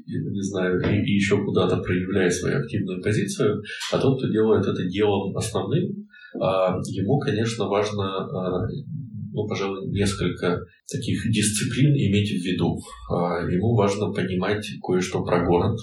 не 0.07 0.41
знаю, 0.41 0.81
и, 0.81 0.97
и 0.97 1.15
еще 1.15 1.37
куда-то 1.43 1.77
проявляет 1.77 2.33
свою 2.33 2.59
активную 2.59 3.01
позицию, 3.01 3.61
а 3.93 3.97
тот, 3.97 4.17
кто 4.17 4.29
делает 4.29 4.65
это 4.65 4.85
делом 4.87 5.37
основным, 5.37 6.07
а, 6.39 6.77
ему, 6.85 7.19
конечно, 7.19 7.65
важно, 7.65 8.03
а, 8.03 8.67
ну, 9.33 9.47
пожалуй, 9.47 9.87
несколько 9.87 10.59
таких 10.91 11.31
дисциплин 11.31 11.93
иметь 11.93 12.29
в 12.29 12.45
виду. 12.45 12.77
А, 13.09 13.47
ему 13.49 13.75
важно 13.75 14.11
понимать 14.11 14.65
кое-что 14.85 15.23
про 15.23 15.45
город, 15.45 15.77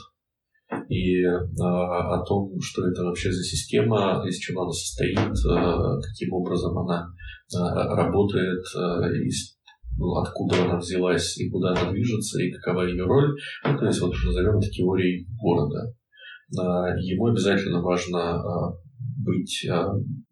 и 0.89 1.23
э, 1.23 1.37
о 1.61 2.23
том, 2.27 2.59
что 2.61 2.87
это 2.89 3.03
вообще 3.03 3.31
за 3.31 3.43
система, 3.43 4.25
из 4.27 4.39
чего 4.39 4.63
она 4.63 4.73
состоит, 4.73 5.19
э, 5.19 6.01
каким 6.03 6.33
образом 6.33 6.79
она 6.79 7.07
э, 7.55 7.59
работает, 7.95 8.65
из 9.25 9.59
ну, 10.01 10.15
откуда 10.15 10.65
она 10.65 10.79
взялась 10.79 11.37
и 11.39 11.51
куда 11.51 11.71
она 11.71 11.91
движется, 11.91 12.41
и 12.41 12.53
какова 12.53 12.83
ее 12.87 13.05
роль. 13.05 13.37
Ну, 13.65 13.77
то 13.77 13.87
есть, 13.87 14.01
вот 14.01 14.15
назовем 14.25 14.59
это 14.59 14.69
теорией 14.69 15.27
города. 15.43 15.93
Ему 16.51 17.27
обязательно 17.27 17.83
важно 17.83 18.41
быть, 19.19 19.67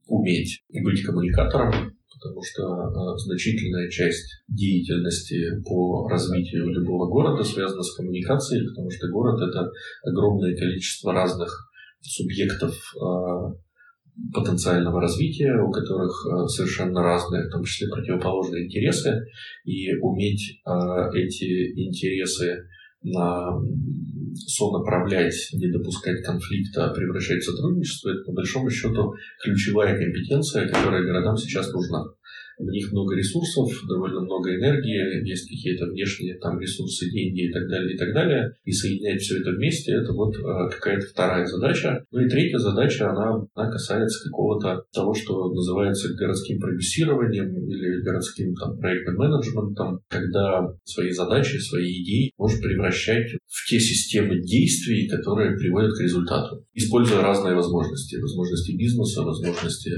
уметь 0.06 0.62
быть 0.72 1.02
коммуникатором, 1.02 1.95
потому 2.18 2.42
что 2.42 2.62
э, 2.62 3.18
значительная 3.18 3.88
часть 3.88 4.42
деятельности 4.48 5.62
по 5.64 6.08
развитию 6.08 6.68
любого 6.68 7.08
города 7.08 7.42
связана 7.44 7.82
с 7.82 7.94
коммуникацией, 7.94 8.66
потому 8.68 8.90
что 8.90 9.08
город 9.08 9.40
это 9.40 9.70
огромное 10.04 10.56
количество 10.56 11.12
разных 11.12 11.70
субъектов, 12.00 12.74
э, 12.74 13.54
потенциального 14.32 15.00
развития, 15.00 15.52
у 15.60 15.70
которых 15.70 16.10
э, 16.26 16.46
совершенно 16.48 17.02
разные, 17.02 17.44
в 17.44 17.50
том 17.50 17.64
числе 17.64 17.88
противоположные 17.88 18.66
интересы, 18.66 19.20
и 19.64 19.94
уметь 19.96 20.62
эти 21.14 21.78
интересы 21.86 22.64
на 23.02 23.50
сонаправлять, 24.36 25.34
не 25.52 25.70
допускать 25.70 26.22
конфликта, 26.22 26.86
а 26.86 26.94
превращать 26.94 27.42
в 27.42 27.46
сотрудничество, 27.46 28.10
это 28.10 28.24
по 28.24 28.32
большому 28.32 28.70
счету 28.70 29.14
ключевая 29.42 29.98
компетенция, 29.98 30.68
которая 30.68 31.04
городам 31.04 31.36
сейчас 31.36 31.72
нужна 31.72 32.04
в 32.58 32.66
них 32.70 32.90
много 32.92 33.14
ресурсов, 33.14 33.70
довольно 33.88 34.20
много 34.20 34.54
энергии, 34.54 35.28
есть 35.28 35.48
какие-то 35.48 35.86
внешние 35.86 36.38
там 36.38 36.58
ресурсы, 36.58 37.10
деньги 37.10 37.48
и 37.48 37.52
так 37.52 37.68
далее, 37.68 37.94
и 37.94 37.98
так 37.98 38.12
далее. 38.14 38.52
И 38.64 38.72
соединять 38.72 39.20
все 39.20 39.40
это 39.40 39.50
вместе, 39.50 39.92
это 39.92 40.12
вот 40.12 40.36
э, 40.36 40.70
какая-то 40.70 41.06
вторая 41.06 41.44
задача. 41.46 42.04
Ну 42.10 42.20
и 42.20 42.28
третья 42.28 42.58
задача, 42.58 43.10
она, 43.10 43.46
она 43.54 43.70
касается 43.70 44.28
какого-то 44.28 44.84
того, 44.92 45.14
что 45.14 45.52
называется 45.52 46.14
городским 46.14 46.58
продюсированием 46.58 47.54
или 47.68 48.02
городским 48.02 48.54
там, 48.54 48.78
проектным 48.78 49.16
менеджментом, 49.16 50.00
когда 50.08 50.68
свои 50.84 51.10
задачи, 51.10 51.56
свои 51.58 52.02
идеи 52.02 52.32
можешь 52.38 52.60
превращать 52.60 53.32
в 53.46 53.68
те 53.68 53.78
системы 53.78 54.40
действий, 54.40 55.08
которые 55.08 55.56
приводят 55.56 55.92
к 55.96 56.00
результату, 56.00 56.64
используя 56.74 57.22
разные 57.22 57.54
возможности. 57.54 58.16
Возможности 58.16 58.72
бизнеса, 58.76 59.22
возможности 59.22 59.90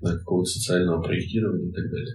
да, 0.00 0.16
какого-то 0.16 0.50
социального 0.50 1.02
проектирования 1.02 1.70
и 1.70 1.72
так 1.72 1.90
далее. 1.90 2.05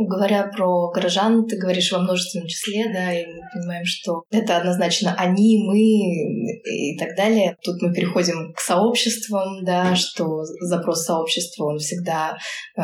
Говоря 0.00 0.46
про 0.46 0.92
горожан, 0.92 1.44
ты 1.46 1.56
говоришь 1.56 1.90
во 1.90 1.98
множественном 1.98 2.46
числе, 2.46 2.84
да, 2.92 3.12
и 3.12 3.26
мы 3.26 3.40
понимаем, 3.52 3.84
что 3.84 4.22
это 4.30 4.56
однозначно 4.56 5.12
они, 5.18 5.58
мы 5.66 5.80
и 5.80 6.96
так 6.96 7.16
далее. 7.16 7.56
Тут 7.64 7.82
мы 7.82 7.92
переходим 7.92 8.52
к 8.52 8.60
сообществам, 8.60 9.64
да, 9.64 9.96
что 9.96 10.44
запрос 10.60 11.04
сообщества, 11.04 11.64
он 11.64 11.78
всегда 11.78 12.38
э, 12.76 12.82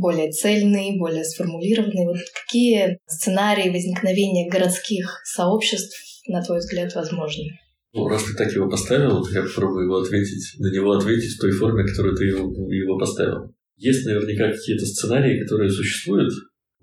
более 0.00 0.32
цельный, 0.32 0.98
более 0.98 1.22
сформулированный. 1.22 2.06
Вот 2.06 2.16
какие 2.34 2.98
сценарии 3.06 3.70
возникновения 3.70 4.50
городских 4.50 5.22
сообществ, 5.24 5.96
на 6.26 6.42
твой 6.42 6.58
взгляд, 6.58 6.92
возможны? 6.96 7.44
Ну, 7.92 8.08
раз 8.08 8.24
ты 8.24 8.34
так 8.34 8.52
его 8.52 8.68
поставил, 8.68 9.24
я 9.28 9.42
попробую 9.42 9.84
его 9.84 9.98
ответить, 9.98 10.58
на 10.58 10.74
него 10.74 10.90
ответить 10.94 11.36
в 11.36 11.40
той 11.40 11.52
форме, 11.52 11.86
которую 11.86 12.16
ты 12.16 12.24
его, 12.24 12.50
его 12.72 12.98
поставил. 12.98 13.54
Есть 13.76 14.04
наверняка 14.04 14.50
какие-то 14.50 14.84
сценарии, 14.84 15.40
которые 15.40 15.70
существуют, 15.70 16.32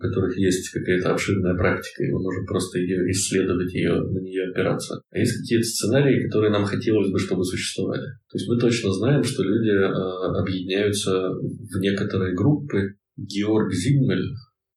которых 0.04 0.38
есть 0.38 0.70
какая-то 0.72 1.12
обширная 1.12 1.56
практика, 1.56 2.04
и 2.04 2.12
мы 2.12 2.20
можем 2.22 2.46
просто 2.46 2.80
ее 2.80 3.10
исследовать, 3.12 3.74
ее, 3.74 3.96
на 4.02 4.20
нее 4.20 4.50
опираться. 4.50 5.02
А 5.10 5.18
есть 5.18 5.40
какие-то 5.40 5.66
сценарии, 5.66 6.26
которые 6.26 6.52
нам 6.52 6.66
хотелось 6.66 7.10
бы, 7.10 7.18
чтобы 7.18 7.44
существовали. 7.44 8.04
То 8.30 8.36
есть 8.36 8.48
мы 8.50 8.60
точно 8.60 8.92
знаем, 8.92 9.24
что 9.24 9.44
люди 9.44 9.72
э, 9.72 10.42
объединяются 10.42 11.30
в 11.30 11.80
некоторые 11.80 12.36
группы. 12.36 12.96
Георг 13.16 13.72
Зиммель 13.74 14.34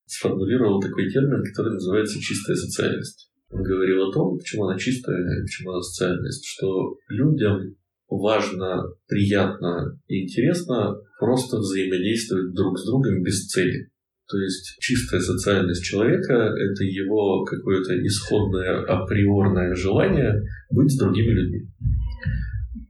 сформулировал 0.06 0.80
такой 0.80 1.10
термин, 1.10 1.42
который 1.42 1.72
называется 1.72 2.20
чистая 2.20 2.56
социальность. 2.56 3.30
Он 3.50 3.62
говорил 3.62 4.08
о 4.08 4.12
том, 4.12 4.38
почему 4.38 4.66
она 4.66 4.78
чистая 4.78 5.18
и 5.18 5.42
почему 5.42 5.72
она 5.72 5.82
социальность, 5.82 6.44
что 6.46 6.96
людям 7.08 7.76
важно, 8.08 8.84
приятно 9.08 9.98
и 10.06 10.24
интересно 10.24 10.96
просто 11.18 11.58
взаимодействовать 11.58 12.54
друг 12.54 12.78
с 12.78 12.86
другом 12.86 13.22
без 13.22 13.46
цели. 13.46 13.90
То 14.28 14.38
есть 14.38 14.76
чистая 14.80 15.20
социальность 15.20 15.84
человека– 15.84 16.32
это 16.34 16.84
его 16.84 17.44
какое-то 17.44 17.94
исходное 18.04 18.84
априорное 18.84 19.74
желание 19.74 20.42
быть 20.70 20.90
с 20.90 20.98
другими 20.98 21.30
людьми. 21.30 21.68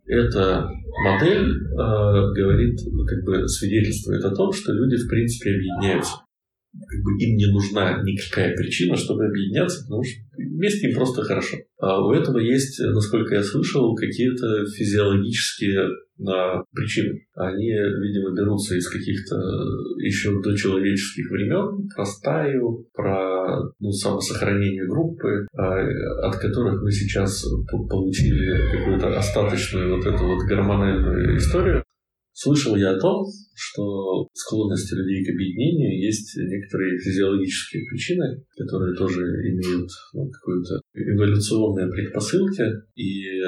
Эта 0.06 0.66
модель 1.04 1.50
э, 1.50 1.74
говорит, 1.76 2.78
как 3.06 3.24
бы 3.24 3.46
свидетельствует 3.48 4.24
о 4.24 4.34
том, 4.34 4.52
что 4.52 4.72
люди 4.72 4.96
в 4.96 5.08
принципе 5.08 5.50
объединяются. 5.50 6.25
Как 6.72 7.00
бы 7.02 7.12
им 7.18 7.36
не 7.36 7.46
нужна 7.46 8.02
никакая 8.02 8.54
причина, 8.54 8.96
чтобы 8.96 9.26
объединяться, 9.26 9.82
потому 9.84 10.02
что 10.04 10.20
вместе 10.36 10.88
им 10.88 10.94
просто 10.94 11.22
хорошо. 11.22 11.56
А 11.78 12.04
у 12.04 12.12
этого 12.12 12.38
есть, 12.38 12.78
насколько 12.80 13.34
я 13.34 13.42
слышал, 13.42 13.94
какие-то 13.94 14.66
физиологические 14.66 15.88
на 16.18 16.62
причины. 16.74 17.26
Они, 17.34 17.70
видимо, 17.70 18.34
берутся 18.34 18.74
из 18.76 18.88
каких-то 18.88 19.36
еще 19.98 20.40
дочеловеческих 20.40 21.30
времен, 21.30 21.88
про 21.94 22.04
стаю, 22.04 22.86
про 22.94 23.70
ну, 23.78 23.90
самосохранение 23.90 24.86
группы, 24.86 25.46
а, 25.56 26.26
от 26.26 26.36
которых 26.36 26.82
мы 26.82 26.90
сейчас 26.90 27.44
получили 27.88 28.78
какую-то 28.78 29.18
остаточную 29.18 29.96
вот 29.96 30.06
эту 30.06 30.24
вот 30.24 30.44
гормональную 30.48 31.36
историю. 31.36 31.84
Слышал 32.38 32.76
я 32.76 32.90
о 32.90 33.00
том, 33.00 33.24
что 33.54 34.28
склонности 34.34 34.92
людей 34.92 35.24
к 35.24 35.30
объединению 35.30 36.04
есть 36.04 36.36
некоторые 36.36 36.98
физиологические 36.98 37.82
причины, 37.88 38.44
которые 38.58 38.94
тоже 38.94 39.22
имеют 39.22 39.88
ну, 40.12 40.28
какую-то 40.28 40.82
эволюционные 40.92 41.90
предпосылки, 41.90 42.62
и 42.94 43.40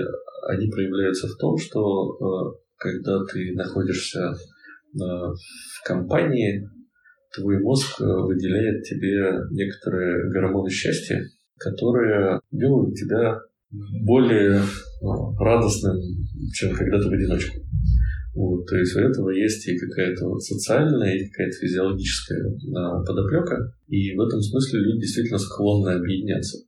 они 0.48 0.70
проявляются 0.70 1.28
в 1.28 1.36
том, 1.36 1.58
что 1.58 2.16
э, 2.16 2.58
когда 2.78 3.22
ты 3.26 3.52
находишься 3.56 4.20
э, 4.20 4.34
в 4.96 5.84
компании, 5.84 6.66
твой 7.36 7.60
мозг 7.60 8.00
э, 8.00 8.04
выделяет 8.04 8.84
тебе 8.84 9.20
некоторые 9.50 10.30
гормоны 10.30 10.70
счастья, 10.70 11.22
которые 11.58 12.40
делают 12.50 12.94
тебя 12.94 13.38
более 14.06 14.62
радостным, 15.38 15.94
чем 16.54 16.74
когда 16.74 16.98
ты 16.98 17.10
в 17.10 17.12
одиночку. 17.12 17.67
Вот, 18.38 18.66
то 18.66 18.76
есть 18.76 18.94
у 18.94 19.00
этого 19.00 19.30
есть 19.30 19.66
и 19.66 19.76
какая-то 19.76 20.28
вот 20.28 20.40
социальная, 20.40 21.16
и 21.16 21.28
какая-то 21.28 21.56
физиологическая 21.58 22.44
подоплека. 23.04 23.74
И 23.88 24.14
в 24.14 24.20
этом 24.20 24.40
смысле 24.40 24.78
люди 24.78 25.00
действительно 25.00 25.38
склонны 25.38 25.88
объединяться. 25.88 26.58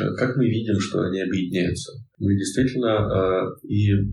Э, 0.00 0.14
как 0.18 0.36
мы 0.36 0.44
видим, 0.44 0.78
что 0.78 1.00
они 1.00 1.22
объединяются? 1.22 1.92
Мы 2.18 2.34
действительно 2.34 3.08
э, 3.08 3.66
и 3.66 3.92
э, 3.92 4.04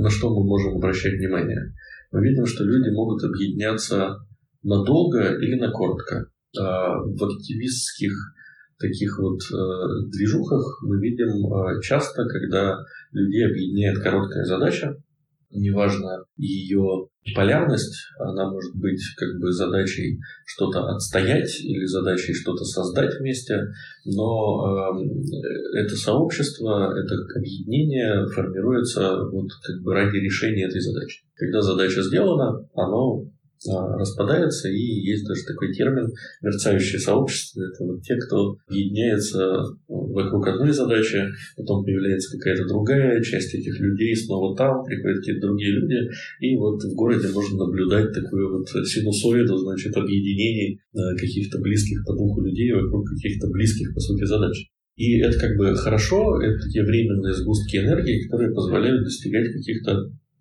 на 0.00 0.08
что 0.08 0.34
мы 0.34 0.46
можем 0.46 0.76
обращать 0.76 1.18
внимание? 1.18 1.60
Мы 2.12 2.22
видим, 2.26 2.46
что 2.46 2.64
люди 2.64 2.88
могут 2.88 3.22
объединяться 3.22 4.16
надолго 4.62 5.36
или 5.36 5.56
на 5.60 5.70
коротко. 5.70 6.30
В 6.56 7.24
активистских 7.24 8.12
таких 8.78 9.18
вот 9.18 9.40
движухах 10.12 10.80
мы 10.82 11.00
видим 11.00 11.80
часто, 11.82 12.24
когда 12.24 12.78
людей 13.10 13.44
объединяет 13.44 13.98
короткая 13.98 14.44
задача, 14.44 14.96
неважно 15.54 16.24
ее 16.36 17.08
полярность, 17.34 17.96
она 18.18 18.50
может 18.50 18.74
быть 18.76 19.00
как 19.16 19.40
бы 19.40 19.50
задачей 19.50 20.20
что-то 20.44 20.86
отстоять 20.88 21.60
или 21.60 21.84
задачей 21.86 22.34
что-то 22.34 22.64
создать 22.64 23.18
вместе, 23.18 23.58
но 24.04 24.92
э, 24.94 25.80
это 25.80 25.96
сообщество, 25.96 26.92
это 26.94 27.14
объединение 27.36 28.26
формируется 28.28 29.24
вот 29.32 29.48
как 29.62 29.82
бы 29.82 29.94
ради 29.94 30.16
решения 30.16 30.66
этой 30.66 30.80
задачи. 30.80 31.22
Когда 31.34 31.62
задача 31.62 32.02
сделана, 32.02 32.68
оно 32.74 33.24
а, 33.66 33.96
распадается, 33.96 34.68
и 34.68 34.76
есть 34.76 35.26
даже 35.26 35.44
такой 35.46 35.72
термин 35.72 36.12
мерцающее 36.42 37.00
сообщество. 37.00 37.62
Это 37.62 37.84
вот 37.84 38.02
те, 38.02 38.16
кто 38.16 38.56
объединяется 38.68 39.64
вокруг 40.14 40.46
одной 40.46 40.72
задачи, 40.72 41.20
потом 41.56 41.84
появляется 41.84 42.36
какая-то 42.38 42.66
другая 42.66 43.22
часть 43.22 43.54
этих 43.54 43.78
людей, 43.80 44.14
снова 44.16 44.56
там 44.56 44.84
приходят 44.84 45.18
какие-то 45.18 45.46
другие 45.46 45.72
люди, 45.72 46.08
и 46.40 46.56
вот 46.56 46.82
в 46.82 46.94
городе 46.94 47.28
можно 47.28 47.66
наблюдать 47.66 48.12
такую 48.12 48.58
вот 48.58 48.68
синусоиду, 48.68 49.56
значит, 49.58 49.96
объединений 49.96 50.80
а, 50.94 51.14
каких-то 51.16 51.58
близких 51.60 52.04
по 52.06 52.14
духу 52.14 52.40
людей 52.42 52.72
вокруг 52.72 53.08
каких-то 53.08 53.48
близких, 53.48 53.92
по 53.94 54.00
сути, 54.00 54.24
задач. 54.24 54.56
И 54.96 55.18
это 55.18 55.38
как 55.38 55.56
бы 55.56 55.74
хорошо, 55.74 56.40
это 56.40 56.58
такие 56.62 56.84
временные 56.84 57.34
сгустки 57.34 57.76
энергии, 57.76 58.22
которые 58.24 58.54
позволяют 58.54 59.02
достигать 59.02 59.52
каких-то 59.52 59.92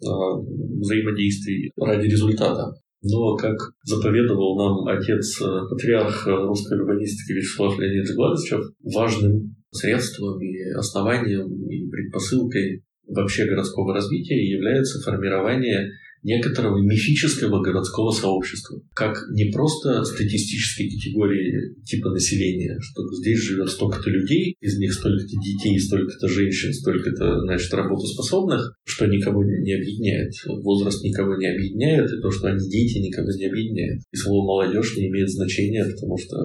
а, 0.05 0.37
взаимодействий 0.37 1.71
ради 1.75 2.07
результата. 2.07 2.73
Но, 3.03 3.35
как 3.35 3.57
заповедовал 3.83 4.57
нам 4.57 4.87
отец 4.87 5.41
э, 5.41 5.45
русской 5.45 6.79
урбанистики 6.79 7.33
Вячеслав 7.33 7.77
Леонидович 7.77 8.15
Гладышев, 8.15 8.63
важным 8.81 9.55
средством 9.73 10.41
и 10.41 10.59
основанием 10.71 11.67
и 11.67 11.89
предпосылкой 11.89 12.83
вообще 13.07 13.45
городского 13.45 13.93
развития 13.93 14.41
является 14.49 15.01
формирование 15.01 15.91
некоторого 16.23 16.81
мифического 16.81 17.61
городского 17.61 18.11
сообщества, 18.11 18.81
как 18.93 19.17
не 19.31 19.51
просто 19.51 20.03
статистической 20.03 20.89
категории 20.89 21.75
типа 21.83 22.09
населения, 22.09 22.77
что 22.81 23.03
здесь 23.13 23.39
живет 23.39 23.69
столько-то 23.69 24.09
людей, 24.09 24.55
из 24.59 24.77
них 24.77 24.93
столько-то 24.93 25.35
детей, 25.37 25.79
столько-то 25.79 26.27
женщин, 26.27 26.73
столько-то, 26.73 27.41
значит, 27.41 27.73
работоспособных, 27.73 28.75
что 28.85 29.05
никого 29.05 29.43
не 29.43 29.73
объединяет. 29.73 30.33
Возраст 30.45 31.03
никого 31.03 31.35
не 31.35 31.47
объединяет, 31.47 32.11
и 32.11 32.21
то, 32.21 32.31
что 32.31 32.47
они 32.47 32.67
дети, 32.69 32.99
никого 32.99 33.29
не 33.37 33.45
объединяет. 33.45 34.01
И 34.11 34.15
слово 34.15 34.45
«молодежь» 34.45 34.95
не 34.97 35.07
имеет 35.07 35.29
значения, 35.29 35.85
потому 35.85 36.17
что 36.17 36.35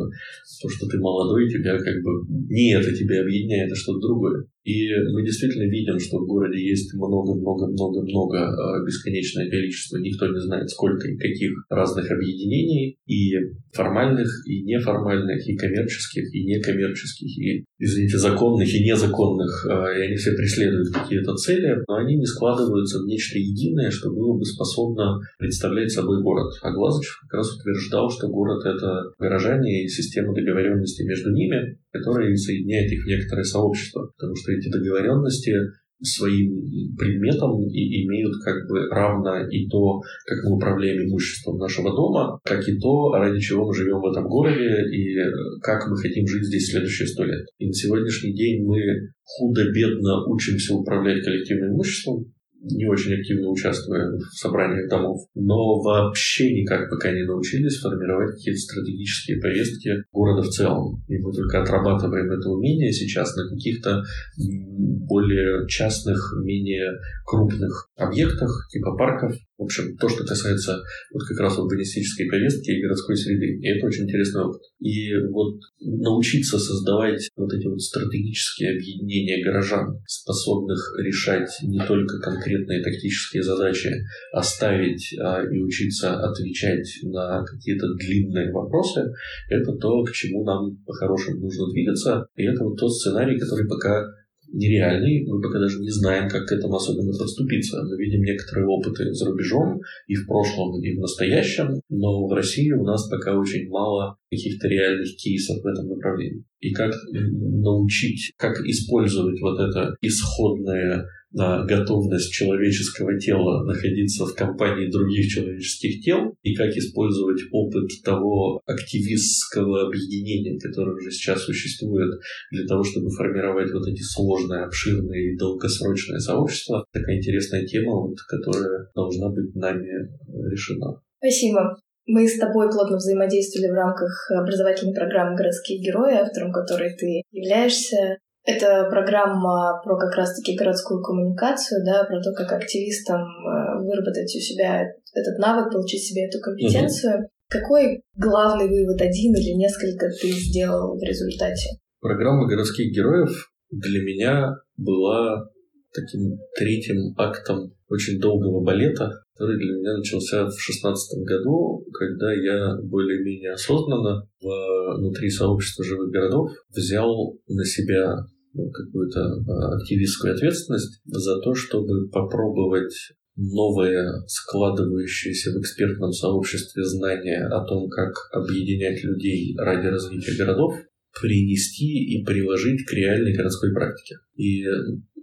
то, 0.63 0.69
что 0.69 0.87
ты 0.87 0.99
молодой, 0.99 1.49
тебя 1.49 1.79
как 1.79 2.03
бы 2.03 2.27
не 2.51 2.75
это 2.75 2.95
тебя 2.95 3.23
объединяет, 3.23 3.73
а 3.73 3.77
что-то 3.77 4.01
другое. 4.01 4.45
И 4.69 4.93
мы 5.15 5.25
действительно 5.25 5.65
видим, 5.65 5.99
что 5.99 6.19
в 6.19 6.27
городе 6.27 6.61
есть 6.61 6.93
много-много-много-много 6.93 8.53
а, 8.53 8.85
бесконечное 8.85 9.49
количество, 9.49 9.97
никто 9.97 10.27
не 10.27 10.39
знает 10.41 10.69
сколько 10.69 11.09
и 11.09 11.17
каких 11.17 11.53
разных 11.71 12.11
объединений, 12.11 12.99
и 13.07 13.33
формальных, 13.73 14.29
и 14.47 14.65
неформальных, 14.65 15.49
и 15.49 15.57
коммерческих, 15.57 16.35
и 16.35 16.45
некоммерческих, 16.45 17.39
и, 17.39 17.65
извините, 17.79 18.19
законных 18.19 18.69
и 18.69 18.85
незаконных, 18.85 19.67
а, 19.71 19.91
и 19.97 20.03
они 20.03 20.17
все 20.17 20.33
преследуют 20.33 20.93
какие-то 20.93 21.35
цели, 21.37 21.83
но 21.89 21.95
они 21.97 22.17
не 22.17 22.27
складываются 22.27 22.99
в 22.99 23.07
нечто 23.07 23.39
единое, 23.39 23.91
что 23.91 24.11
было 24.11 24.37
бы 24.37 24.45
способно 24.45 25.19
представлять 25.39 25.91
собой 25.91 26.23
город. 26.23 26.53
А 26.61 26.73
Глазычев 26.73 27.21
как 27.23 27.39
раз 27.39 27.57
утверждал, 27.57 28.11
что 28.11 28.29
город— 28.29 28.63
это 28.67 29.15
горожане 29.19 29.85
и 29.85 29.89
система 29.89 30.35
договоренности 30.35 31.05
между 31.05 31.33
ними, 31.33 31.79
которая 31.91 32.37
соединяет 32.37 32.93
их 32.93 33.05
в 33.05 33.09
некоторое 33.09 33.45
сообщество. 33.45 34.13
Потому 34.19 34.37
что 34.37 34.58
эти 34.59 34.71
договоренности 34.71 35.53
своим 36.01 36.97
предметом 36.97 37.67
и 37.69 38.05
имеют 38.05 38.33
как 38.45 38.69
бы 38.69 38.87
равно 38.89 39.49
и 39.51 39.69
то, 39.69 40.01
как 40.27 40.45
мы 40.45 40.57
управляем 40.57 41.09
имуществом 41.09 41.59
нашего 41.59 41.91
дома, 41.91 42.39
как 42.45 42.69
и 42.69 42.79
то, 42.79 43.13
ради 43.15 43.41
чего 43.41 43.67
мы 43.67 43.75
живем 43.75 44.01
в 44.01 44.11
этом 44.11 44.29
городе 44.29 44.87
и 44.93 45.17
как 45.61 45.89
мы 45.89 45.97
хотим 45.97 46.27
жить 46.27 46.45
здесь 46.45 46.71
следующие 46.71 47.09
сто 47.09 47.25
лет. 47.25 47.45
И 47.59 47.67
на 47.67 47.73
сегодняшний 47.73 48.33
день 48.35 48.65
мы 48.65 48.79
худо-бедно 49.25 50.25
учимся 50.27 50.75
управлять 50.75 51.25
коллективным 51.25 51.75
имуществом, 51.75 52.33
не 52.61 52.87
очень 52.87 53.15
активно 53.15 53.49
участвуя 53.49 54.11
в 54.11 54.35
собраниях 54.35 54.89
домов, 54.89 55.21
но 55.35 55.81
вообще 55.81 56.53
никак 56.61 56.91
пока 56.91 57.13
не 57.13 57.25
научились 57.25 57.79
формировать 57.79 58.33
какие-то 58.33 58.61
стратегические 58.61 59.41
повестки 59.41 59.91
города 60.13 60.43
в 60.43 60.51
целом. 60.51 61.03
И 61.09 61.19
мы 61.19 61.33
только 61.33 61.63
отрабатываем 61.63 62.31
это 62.31 62.49
умение 62.49 62.93
сейчас 62.93 63.37
на 63.37 63.49
каких-то 63.49 64.03
более 64.37 65.67
частных, 65.69 66.19
менее 66.45 66.93
крупных 67.25 67.91
объектах, 67.97 68.69
типа 68.71 68.97
парков, 68.97 69.35
в 69.59 69.65
общем, 69.65 69.97
то, 69.97 70.09
что 70.09 70.25
касается 70.25 70.79
вот 71.13 71.23
как 71.29 71.41
раз 71.41 71.59
урбанистической 71.59 72.27
повестки 72.27 72.71
и 72.71 72.81
городской 72.81 73.17
среды. 73.17 73.59
И 73.59 73.67
это 73.67 73.87
очень 73.87 74.05
интересный 74.05 74.43
опыт. 74.43 74.63
И 74.79 75.13
вот 75.33 75.59
научиться 75.81 76.59
создавать 76.59 77.29
вот 77.37 77.53
эти 77.53 77.67
вот 77.67 77.81
стратегические 77.81 78.71
объединения 78.71 79.45
горожан, 79.45 80.01
способных 80.07 80.79
решать 81.03 81.51
не 81.63 81.81
только 81.85 82.21
конкретные 82.21 82.83
тактические 82.83 83.43
задачи, 83.43 83.91
а 84.33 84.43
ставить 84.45 85.13
а, 85.21 85.43
и 85.43 85.59
учиться 85.59 86.15
отвечать 86.21 86.89
на 87.03 87.45
какие-то 87.45 87.93
длинные 87.95 88.53
вопросы, 88.53 89.13
это 89.51 89.73
то, 89.73 90.05
к 90.05 90.13
чему 90.13 90.45
нам 90.45 90.77
по-хорошему 90.87 91.41
нужно 91.41 91.69
двигаться. 91.73 92.27
И 92.37 92.45
это 92.45 92.63
вот 92.63 92.79
тот 92.79 92.95
сценарий, 92.95 93.37
который 93.39 93.67
пока 93.67 94.07
нереальный, 94.53 95.27
мы 95.27 95.41
пока 95.41 95.59
даже 95.59 95.81
не 95.81 95.91
знаем, 95.91 96.29
как 96.29 96.47
к 96.47 96.53
этому 96.53 96.77
особенно 96.77 97.13
подступиться. 97.17 97.83
Мы 97.83 97.97
видим 97.97 98.23
некоторые 98.23 98.67
опыты 98.67 99.13
за 99.13 99.27
рубежом 99.27 99.81
и 100.07 100.15
в 100.15 100.27
прошлом, 100.27 100.83
и 100.83 100.97
в 100.97 101.01
настоящем, 101.01 101.81
но 101.89 102.27
в 102.27 102.33
России 102.33 102.71
у 102.73 102.85
нас 102.85 103.09
пока 103.09 103.39
очень 103.39 103.69
мало 103.69 104.17
каких-то 104.31 104.69
реальных 104.69 105.17
кейсов 105.17 105.63
в 105.63 105.67
этом 105.67 105.89
направлении. 105.89 106.45
И 106.61 106.73
как 106.73 106.93
научить, 107.13 108.33
как 108.37 108.59
использовать 108.65 109.41
вот 109.41 109.61
это 109.61 109.95
исходное 110.01 111.07
на 111.33 111.65
готовность 111.65 112.33
человеческого 112.33 113.19
тела 113.19 113.65
находиться 113.65 114.25
в 114.25 114.35
компании 114.35 114.91
других 114.91 115.29
человеческих 115.29 116.03
тел 116.03 116.35
и 116.43 116.55
как 116.55 116.71
использовать 116.71 117.41
опыт 117.53 117.91
того 118.03 118.61
активистского 118.67 119.87
объединения, 119.87 120.59
которое 120.59 120.97
уже 120.97 121.11
сейчас 121.11 121.43
существует 121.43 122.19
для 122.51 122.67
того, 122.67 122.83
чтобы 122.83 123.11
формировать 123.11 123.71
вот 123.73 123.87
эти 123.87 124.01
сложные, 124.01 124.65
обширные 124.65 125.33
и 125.33 125.37
долгосрочные 125.37 126.21
сообщества. 126.21 126.85
Такая 126.93 127.19
интересная 127.19 127.67
тема, 127.67 127.93
вот, 127.93 128.17
которая 128.29 128.89
должна 128.95 129.29
быть 129.29 129.55
нами 129.55 130.09
решена. 130.51 131.01
Спасибо. 131.19 131.77
Мы 132.09 132.27
с 132.27 132.39
тобой 132.39 132.71
плотно 132.71 132.97
взаимодействовали 132.97 133.71
в 133.71 133.75
рамках 133.75 134.31
образовательной 134.31 134.95
программы 134.95 135.37
«Городские 135.37 135.79
герои», 135.79 136.17
автором 136.17 136.53
которой 136.53 136.97
ты 136.97 137.23
являешься. 137.31 138.17
Это 138.47 138.89
программа 138.89 139.79
про 139.85 139.99
как 139.99 140.17
раз-таки 140.17 140.57
городскую 140.57 141.03
коммуникацию, 141.03 141.85
да, 141.85 142.05
про 142.05 142.19
то, 142.23 142.33
как 142.33 142.51
активистам 142.53 143.21
э, 143.21 143.85
выработать 143.85 144.35
у 144.35 144.41
себя 144.41 144.85
этот 145.13 145.39
навык, 145.39 145.71
получить 145.71 146.03
себе 146.03 146.27
эту 146.27 146.41
компетенцию. 146.41 147.19
Угу. 147.19 147.29
Какой 147.51 148.03
главный 148.17 148.69
вывод, 148.69 149.03
один 149.03 149.35
или 149.35 149.53
несколько, 149.53 150.09
ты 150.09 150.29
сделал 150.31 150.97
в 150.97 151.03
результате? 151.03 151.79
Программа 152.01 152.49
городских 152.49 152.91
героев 152.91 153.51
для 153.71 154.01
меня 154.01 154.55
была 154.79 155.45
таким 155.93 156.39
третьим 156.57 157.15
актом 157.19 157.75
очень 157.89 158.21
долгого 158.21 158.63
балета, 158.63 159.11
который 159.35 159.57
для 159.57 159.73
меня 159.73 159.97
начался 159.97 160.47
в 160.47 160.59
шестнадцатом 160.59 161.25
году, 161.25 161.85
когда 161.93 162.33
я 162.33 162.77
более-менее 162.83 163.53
осознанно 163.53 164.29
внутри 164.41 165.31
сообщества 165.31 165.85
живых 165.85 166.11
городов 166.11 166.51
взял 166.75 167.39
на 167.49 167.65
себя 167.65 168.27
ну, 168.55 168.71
какую-то 168.71 169.21
а, 169.21 169.77
активистскую 169.77 170.35
ответственность 170.35 171.01
за 171.05 171.41
то, 171.41 171.55
чтобы 171.55 172.09
попробовать 172.09 172.95
новые, 173.37 174.05
складывающиеся 174.27 175.53
в 175.53 175.61
экспертном 175.61 176.13
сообществе 176.13 176.83
знания 176.85 177.47
о 177.47 177.65
том, 177.65 177.89
как 177.89 178.13
объединять 178.33 179.03
людей 179.05 179.55
ради 179.57 179.87
развития 179.87 180.37
городов, 180.37 180.75
принести 181.21 182.05
и 182.05 182.25
приложить 182.25 182.85
к 182.85 182.93
реальной 182.93 183.35
городской 183.35 183.73
практике. 183.73 184.17
И 184.37 184.65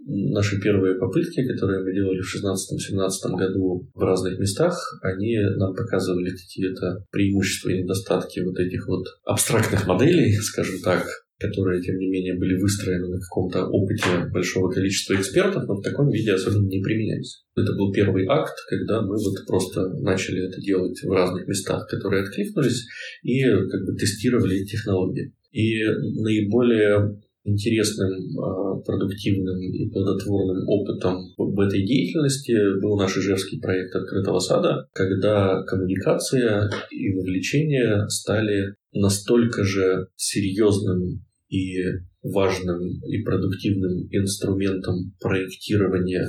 наши 0.06 0.60
первые 0.60 0.98
попытки, 0.98 1.46
которые 1.46 1.82
мы 1.82 1.92
делали 1.92 2.20
в 2.20 2.34
16-17 2.34 3.36
году 3.36 3.88
в 3.92 4.00
разных 4.00 4.38
местах, 4.38 4.78
они 5.02 5.36
нам 5.56 5.74
показывали 5.74 6.30
какие-то 6.30 7.04
преимущества 7.10 7.70
и 7.70 7.82
недостатки 7.82 8.40
вот 8.40 8.58
этих 8.58 8.86
вот 8.86 9.04
абстрактных 9.24 9.86
моделей, 9.86 10.32
скажем 10.40 10.80
так, 10.82 11.06
которые, 11.38 11.82
тем 11.82 11.96
не 11.98 12.08
менее, 12.08 12.38
были 12.38 12.58
выстроены 12.58 13.08
на 13.08 13.20
каком-то 13.20 13.66
опыте 13.66 14.26
большого 14.32 14.70
количества 14.70 15.14
экспертов, 15.14 15.64
но 15.66 15.74
в 15.74 15.82
таком 15.82 16.08
виде 16.08 16.32
особенно 16.32 16.66
не 16.66 16.80
применялись. 16.80 17.44
Это 17.54 17.74
был 17.74 17.92
первый 17.92 18.26
акт, 18.26 18.54
когда 18.68 19.02
мы 19.02 19.16
вот 19.16 19.46
просто 19.46 19.86
начали 20.00 20.48
это 20.48 20.60
делать 20.62 20.98
в 21.02 21.10
разных 21.10 21.46
местах, 21.46 21.86
которые 21.88 22.22
откликнулись, 22.22 22.86
и 23.22 23.42
как 23.42 23.84
бы 23.84 23.96
тестировали 23.96 24.64
технологии. 24.64 25.34
И 25.52 25.82
наиболее 26.20 27.20
интересным, 27.46 28.10
а, 28.38 28.80
продуктивным 28.80 29.60
и 29.60 29.88
плодотворным 29.90 30.68
опытом 30.68 31.32
в 31.36 31.60
этой 31.60 31.86
деятельности 31.86 32.80
был 32.80 32.96
наш 32.96 33.16
ижевский 33.16 33.60
проект 33.60 33.94
«Открытого 33.94 34.40
сада», 34.40 34.88
когда 34.92 35.62
коммуникация 35.62 36.68
и 36.90 37.14
вовлечение 37.14 38.08
стали 38.08 38.74
настолько 38.92 39.64
же 39.64 40.08
серьезным 40.16 41.24
и 41.48 41.76
важным 42.22 42.80
и 43.06 43.22
продуктивным 43.22 44.08
инструментом 44.10 45.14
проектирования 45.20 46.26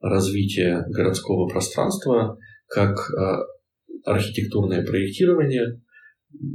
развития 0.00 0.84
городского 0.88 1.46
пространства, 1.46 2.38
как 2.68 2.96
а, 3.10 3.42
архитектурное 4.04 4.84
проектирование, 4.84 5.80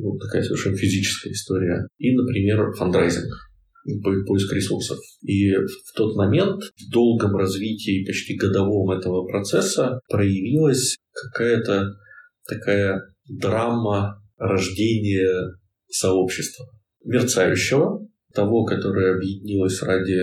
вот 0.01 0.19
такая 0.19 0.43
совершенно 0.43 0.77
физическая 0.77 1.33
история, 1.33 1.87
и, 1.97 2.15
например, 2.15 2.73
фандрайзинг 2.73 3.49
поиск 4.27 4.53
ресурсов. 4.53 4.97
И 5.21 5.51
в 5.53 5.93
тот 5.95 6.15
момент 6.15 6.61
в 6.63 6.91
долгом 6.91 7.35
развитии, 7.35 8.05
почти 8.05 8.35
годовом 8.35 8.91
этого 8.91 9.25
процесса 9.25 9.99
проявилась 10.09 10.97
какая-то 11.11 11.95
такая 12.47 13.01
драма 13.27 14.21
рождения 14.37 15.55
сообщества 15.89 16.65
мерцающего, 17.03 18.07
того, 18.33 18.65
которое 18.65 19.15
объединилось 19.15 19.81
ради 19.81 20.19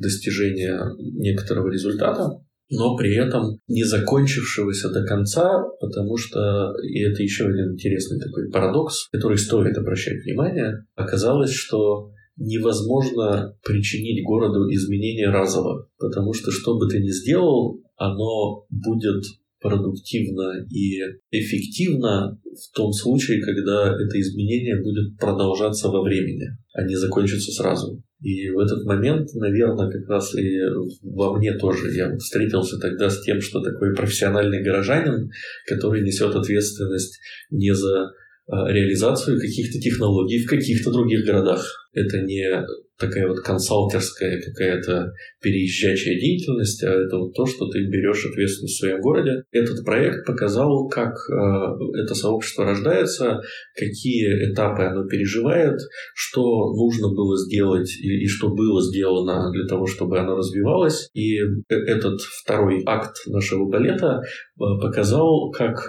достижения 0.00 0.80
некоторого 0.98 1.70
результата, 1.70 2.30
но 2.70 2.96
при 2.96 3.14
этом 3.16 3.58
не 3.68 3.84
закончившегося 3.84 4.90
до 4.90 5.04
конца, 5.04 5.64
потому 5.80 6.16
что, 6.16 6.72
и 6.82 7.02
это 7.02 7.22
еще 7.22 7.46
один 7.46 7.72
интересный 7.72 8.18
такой 8.20 8.50
парадокс, 8.50 9.08
который 9.10 9.38
стоит 9.38 9.76
обращать 9.76 10.22
внимание, 10.24 10.84
оказалось, 10.94 11.52
что 11.52 12.12
невозможно 12.36 13.54
причинить 13.62 14.24
городу 14.24 14.70
изменения 14.72 15.30
разово, 15.30 15.88
потому 15.98 16.32
что 16.32 16.50
что 16.50 16.78
бы 16.78 16.88
ты 16.88 17.00
ни 17.00 17.10
сделал, 17.10 17.80
оно 17.96 18.64
будет 18.70 19.24
продуктивно 19.60 20.66
и 20.70 21.00
эффективно 21.30 22.40
в 22.44 22.76
том 22.76 22.92
случае, 22.92 23.42
когда 23.42 23.94
это 23.94 24.20
изменение 24.20 24.82
будет 24.82 25.18
продолжаться 25.18 25.88
во 25.88 26.02
времени, 26.02 26.48
а 26.72 26.84
не 26.84 26.96
закончится 26.96 27.52
сразу. 27.52 28.02
И 28.22 28.50
в 28.50 28.58
этот 28.58 28.84
момент, 28.84 29.32
наверное, 29.34 29.90
как 29.90 30.08
раз 30.08 30.34
и 30.34 30.60
во 31.02 31.36
мне 31.38 31.54
тоже 31.54 31.90
я 31.94 32.14
встретился 32.16 32.78
тогда 32.78 33.08
с 33.08 33.22
тем, 33.22 33.40
что 33.40 33.62
такой 33.62 33.94
профессиональный 33.94 34.62
горожанин, 34.62 35.30
который 35.66 36.02
несет 36.02 36.34
ответственность 36.34 37.18
не 37.50 37.74
за 37.74 38.10
а, 38.46 38.70
реализацию 38.70 39.40
каких-то 39.40 39.78
технологий 39.78 40.44
в 40.44 40.48
каких-то 40.48 40.90
других 40.92 41.24
городах, 41.24 41.64
Это 41.92 42.22
не 42.22 42.64
такая 43.00 43.26
вот 43.26 43.40
консалтерская 43.40 44.40
какая-то 44.40 45.12
переезжачая 45.42 46.20
деятельность, 46.20 46.84
а 46.84 46.90
это 46.90 47.16
вот 47.16 47.34
то, 47.34 47.46
что 47.46 47.66
ты 47.68 47.80
берешь 47.86 48.26
ответственность 48.26 48.76
в 48.76 48.78
своем 48.78 49.00
городе. 49.00 49.42
Этот 49.50 49.84
проект 49.84 50.26
показал, 50.26 50.88
как 50.88 51.14
э, 51.14 52.02
это 52.04 52.14
сообщество 52.14 52.66
рождается, 52.66 53.40
какие 53.74 54.52
этапы 54.52 54.82
оно 54.82 55.06
переживает, 55.06 55.80
что 56.14 56.42
нужно 56.74 57.08
было 57.08 57.36
сделать 57.38 57.90
и, 57.98 58.24
и 58.24 58.26
что 58.26 58.50
было 58.50 58.82
сделано 58.82 59.50
для 59.50 59.66
того, 59.66 59.86
чтобы 59.86 60.18
оно 60.18 60.36
развивалось. 60.36 61.08
И 61.14 61.38
э, 61.38 61.44
этот 61.68 62.20
второй 62.20 62.82
акт 62.86 63.16
нашего 63.26 63.66
балета 63.66 64.20
э, 64.20 64.62
показал, 64.80 65.50
как 65.50 65.88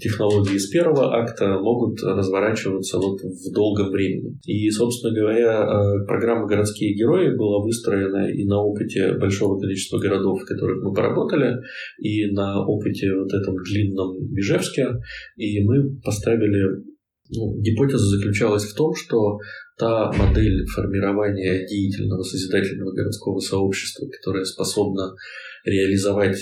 технологии 0.00 0.56
из 0.56 0.68
первого 0.68 1.16
акта 1.16 1.58
могут 1.58 2.02
разворачиваться 2.02 2.98
вот 2.98 3.20
в 3.20 3.54
долгом 3.54 3.90
времени. 3.90 4.36
И, 4.44 4.68
собственно 4.70 5.14
говоря, 5.14 5.29
э, 5.38 6.06
программа 6.06 6.46
«Городские 6.46 6.94
герои» 6.94 7.36
была 7.36 7.62
выстроена 7.62 8.30
и 8.30 8.44
на 8.44 8.62
опыте 8.62 9.12
большого 9.14 9.58
количества 9.58 9.98
городов, 9.98 10.40
в 10.40 10.46
которых 10.46 10.82
мы 10.82 10.92
поработали, 10.92 11.56
и 11.98 12.26
на 12.32 12.64
опыте 12.66 13.12
вот 13.14 13.32
этом 13.32 13.56
длинном 13.56 14.16
Бежевске. 14.32 14.88
И 15.36 15.64
мы 15.64 16.00
поставили... 16.02 16.84
Ну, 17.32 17.60
гипотеза 17.60 18.04
заключалась 18.06 18.64
в 18.64 18.74
том, 18.74 18.92
что 18.96 19.38
та 19.78 20.10
модель 20.10 20.66
формирования 20.66 21.64
деятельного 21.64 22.22
созидательного 22.22 22.92
городского 22.92 23.38
сообщества, 23.38 24.06
которая 24.06 24.44
способна 24.44 25.14
реализовать 25.64 26.38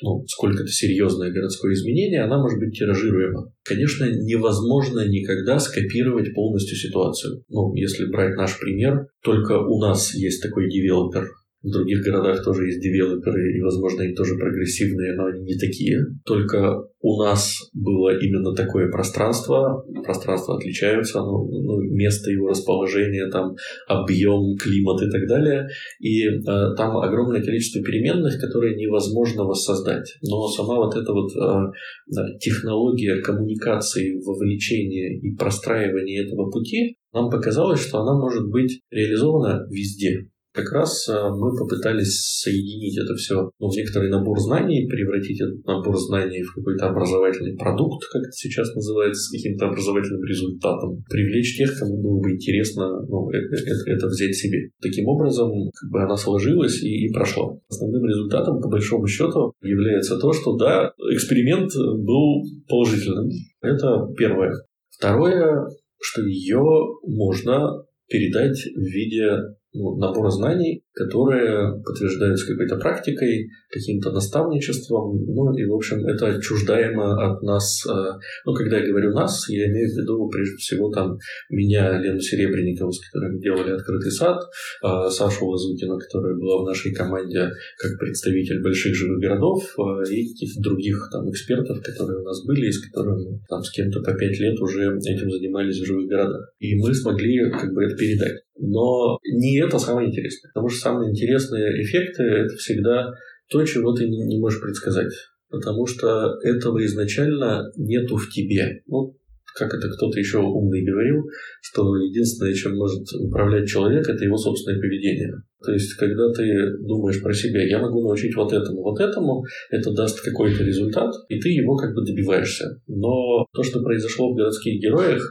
ну, 0.00 0.24
сколько-то 0.26 0.68
серьезное 0.68 1.30
городское 1.30 1.74
изменение, 1.74 2.22
она 2.22 2.38
может 2.38 2.58
быть 2.58 2.76
тиражируема. 2.76 3.52
Конечно, 3.64 4.04
невозможно 4.04 5.06
никогда 5.06 5.58
скопировать 5.58 6.34
полностью 6.34 6.76
ситуацию. 6.76 7.44
Ну, 7.48 7.74
если 7.74 8.06
брать 8.06 8.36
наш 8.36 8.58
пример, 8.58 9.06
только 9.22 9.58
у 9.58 9.80
нас 9.80 10.14
есть 10.14 10.42
такой 10.42 10.70
девелопер, 10.70 11.28
в 11.62 11.70
других 11.70 12.02
городах 12.02 12.42
тоже 12.44 12.66
есть 12.66 12.80
девелоперы, 12.80 13.56
и, 13.56 13.62
возможно, 13.62 14.02
они 14.02 14.14
тоже 14.14 14.36
прогрессивные, 14.36 15.14
но 15.14 15.26
они 15.26 15.42
не 15.42 15.56
такие. 15.56 16.00
Только 16.24 16.88
у 17.00 17.22
нас 17.22 17.56
было 17.72 18.18
именно 18.18 18.54
такое 18.54 18.90
пространство. 18.90 19.84
Пространства 20.04 20.56
отличаются, 20.56 21.20
ну, 21.20 21.46
ну, 21.46 21.80
место 21.82 22.30
его 22.30 22.48
расположения, 22.48 23.28
там 23.30 23.54
объем, 23.86 24.56
климат 24.56 25.02
и 25.02 25.10
так 25.10 25.28
далее. 25.28 25.68
И 26.00 26.26
э, 26.26 26.40
там 26.76 26.96
огромное 26.98 27.42
количество 27.42 27.82
переменных, 27.82 28.40
которые 28.40 28.76
невозможно 28.76 29.44
воссоздать. 29.44 30.14
Но 30.22 30.48
сама 30.48 30.76
вот 30.76 30.96
эта 30.96 31.12
вот 31.12 31.30
э, 31.36 32.38
технология 32.40 33.20
коммуникации, 33.20 34.20
вовлечения 34.24 35.20
и 35.20 35.36
простраивания 35.36 36.24
этого 36.24 36.50
пути 36.50 36.96
нам 37.12 37.30
показалось, 37.30 37.80
что 37.80 37.98
она 37.98 38.18
может 38.18 38.48
быть 38.48 38.80
реализована 38.90 39.66
везде 39.70 40.31
как 40.52 40.70
раз 40.72 41.08
э, 41.08 41.12
мы 41.30 41.56
попытались 41.56 42.40
соединить 42.40 42.98
это 42.98 43.14
все 43.14 43.50
ну, 43.58 43.68
в 43.70 43.76
некоторый 43.76 44.10
набор 44.10 44.38
знаний, 44.38 44.86
превратить 44.86 45.40
этот 45.40 45.64
набор 45.64 45.96
знаний 45.96 46.42
в 46.42 46.54
какой-то 46.54 46.88
образовательный 46.88 47.56
продукт, 47.56 48.04
как 48.12 48.22
это 48.22 48.32
сейчас 48.32 48.74
называется, 48.74 49.22
с 49.22 49.30
каким-то 49.30 49.66
образовательным 49.66 50.22
результатом, 50.24 51.02
привлечь 51.08 51.56
тех, 51.56 51.78
кому 51.78 52.02
было 52.02 52.20
бы 52.20 52.32
интересно 52.32 53.00
ну, 53.08 53.30
это, 53.30 53.54
это, 53.54 53.90
это 53.90 54.06
взять 54.06 54.34
себе. 54.34 54.70
Таким 54.80 55.08
образом, 55.08 55.50
как 55.74 55.90
бы 55.90 56.02
она 56.02 56.16
сложилась 56.16 56.82
и, 56.82 57.06
и 57.06 57.12
прошла. 57.12 57.56
Основным 57.68 58.04
результатом, 58.04 58.60
по 58.60 58.68
большому 58.68 59.06
счету, 59.06 59.54
является 59.62 60.18
то, 60.18 60.32
что 60.32 60.56
да, 60.56 60.92
эксперимент 61.12 61.70
был 61.74 62.42
положительным. 62.68 63.30
Это 63.62 64.06
первое. 64.18 64.52
Второе, 64.90 65.66
что 66.00 66.22
ее 66.22 66.62
можно 67.06 67.84
передать 68.08 68.58
в 68.74 68.80
виде 68.80 69.38
ну, 69.74 69.96
набора 69.96 70.30
знаний, 70.30 70.82
которые 70.94 71.82
подтверждаются 71.84 72.46
какой-то 72.46 72.76
практикой, 72.76 73.48
каким-то 73.70 74.12
наставничеством, 74.12 75.24
ну 75.24 75.52
и, 75.56 75.64
в 75.64 75.74
общем, 75.74 76.06
это 76.06 76.40
чуждаемо 76.40 77.32
от 77.32 77.42
нас. 77.42 77.84
Э, 77.86 78.18
ну, 78.44 78.54
когда 78.54 78.78
я 78.78 78.88
говорю 78.88 79.12
«нас», 79.12 79.48
я 79.48 79.66
имею 79.66 79.88
в 79.88 79.96
виду, 79.96 80.28
прежде 80.28 80.56
всего, 80.56 80.90
там, 80.90 81.16
меня, 81.50 81.98
Лену 81.98 82.20
Серебренникову, 82.20 82.92
с 82.92 83.00
которой 83.00 83.32
мы 83.32 83.40
делали 83.40 83.72
«Открытый 83.72 84.10
сад», 84.10 84.42
э, 84.84 85.08
Сашу 85.10 85.46
Лазутину, 85.46 85.98
которая 85.98 86.34
была 86.34 86.62
в 86.62 86.66
нашей 86.66 86.92
команде 86.92 87.50
как 87.78 87.98
представитель 87.98 88.62
больших 88.62 88.94
живых 88.94 89.20
городов, 89.20 89.62
э, 89.78 90.12
и 90.12 90.32
каких-то 90.32 90.60
других 90.60 91.08
там 91.10 91.30
экспертов, 91.30 91.82
которые 91.82 92.20
у 92.20 92.24
нас 92.24 92.44
были, 92.44 92.66
и 92.66 92.72
с 92.72 92.86
которыми 92.86 93.40
там 93.48 93.62
с 93.62 93.70
кем-то 93.70 94.00
по 94.00 94.12
пять 94.12 94.38
лет 94.38 94.60
уже 94.60 94.94
этим 94.98 95.30
занимались 95.30 95.80
в 95.80 95.86
живых 95.86 96.08
городах. 96.08 96.52
И 96.58 96.76
мы 96.76 96.94
смогли 96.94 97.50
как 97.50 97.72
бы 97.72 97.84
это 97.84 97.96
передать. 97.96 98.42
Но 98.58 99.18
не 99.24 99.58
это 99.60 99.78
самое 99.78 100.08
интересное. 100.08 100.50
Потому 100.52 100.68
что 100.68 100.81
самые 100.82 101.10
интересные 101.10 101.82
эффекты– 101.82 102.22
это 102.24 102.56
всегда 102.56 103.12
то, 103.48 103.64
чего 103.64 103.92
ты 103.94 104.08
не 104.08 104.38
можешь 104.40 104.60
предсказать. 104.60 105.12
Потому 105.48 105.86
что 105.86 106.38
этого 106.42 106.84
изначально 106.86 107.70
нету 107.76 108.16
в 108.16 108.30
тебе. 108.30 108.82
Ну, 108.86 109.16
как 109.54 109.74
это 109.74 109.88
кто-то 109.90 110.18
еще 110.18 110.38
умный 110.38 110.82
говорил, 110.82 111.24
что 111.60 111.96
единственное, 111.96 112.54
чем 112.54 112.76
может 112.76 113.02
управлять 113.12 113.68
человек, 113.68 114.08
это 114.08 114.24
его 114.24 114.36
собственное 114.36 114.80
поведение. 114.80 115.34
То 115.64 115.72
есть, 115.72 115.94
когда 115.94 116.32
ты 116.32 116.78
думаешь 116.80 117.22
про 117.22 117.32
себя, 117.34 117.66
я 117.66 117.78
могу 117.78 118.02
научить 118.02 118.34
вот 118.34 118.52
этому, 118.52 118.82
вот 118.82 118.98
этому, 118.98 119.44
это 119.70 119.92
даст 119.92 120.20
какой-то 120.22 120.64
результат, 120.64 121.12
и 121.28 121.38
ты 121.38 121.50
его 121.50 121.76
как 121.76 121.94
бы 121.94 122.04
добиваешься. 122.04 122.80
Но 122.86 123.46
то, 123.52 123.62
что 123.62 123.82
произошло 123.82 124.32
в 124.32 124.36
городских 124.36 124.80
героях, 124.80 125.22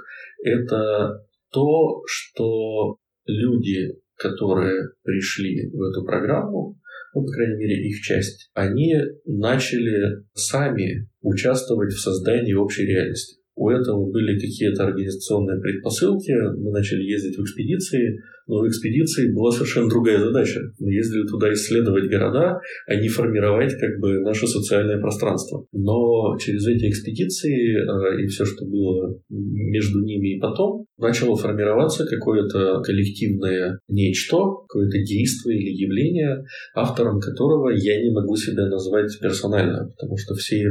это 0.43 1.25
то, 1.51 2.03
что 2.05 2.97
люди, 3.25 3.95
которые 4.21 4.89
пришли 5.03 5.69
в 5.71 5.81
эту 5.81 6.05
программу, 6.05 6.77
ну, 7.13 7.25
по 7.25 7.31
крайней 7.31 7.57
мере, 7.57 7.87
их 7.89 8.01
часть, 8.01 8.49
они 8.53 8.93
начали 9.25 10.23
сами 10.33 11.09
участвовать 11.21 11.91
в 11.91 11.99
создании 11.99 12.53
общей 12.53 12.85
реальности. 12.85 13.37
У 13.55 13.69
этого 13.69 14.09
были 14.09 14.39
какие-то 14.39 14.85
организационные 14.85 15.59
предпосылки. 15.59 16.31
Мы 16.31 16.71
начали 16.71 17.03
ездить 17.03 17.37
в 17.37 17.43
экспедиции, 17.43 18.19
но 18.51 18.59
в 18.59 18.67
экспедиции 18.67 19.33
была 19.33 19.49
совершенно 19.51 19.87
другая 19.87 20.19
задача. 20.19 20.59
Мы 20.77 20.91
ездили 20.91 21.25
туда 21.25 21.53
исследовать 21.53 22.09
города, 22.09 22.59
а 22.85 22.95
не 22.95 23.07
формировать 23.07 23.73
как 23.79 23.97
бы 24.01 24.19
наше 24.19 24.45
социальное 24.45 24.99
пространство. 24.99 25.65
Но 25.71 26.37
через 26.37 26.67
эти 26.67 26.89
экспедиции 26.89 27.77
э, 27.77 28.21
и 28.21 28.27
все, 28.27 28.43
что 28.43 28.65
было 28.65 29.17
между 29.29 30.03
ними 30.03 30.35
и 30.35 30.39
потом, 30.41 30.85
начало 30.97 31.37
формироваться 31.37 32.05
какое-то 32.05 32.81
коллективное 32.81 33.79
нечто, 33.87 34.37
какое-то 34.67 34.97
действие 34.97 35.57
или 35.57 35.83
явление, 35.83 36.43
автором 36.75 37.21
которого 37.21 37.69
я 37.69 38.03
не 38.03 38.11
могу 38.11 38.35
себя 38.35 38.67
назвать 38.67 39.17
персонально, 39.21 39.87
потому 39.95 40.17
что 40.17 40.35
все, 40.35 40.61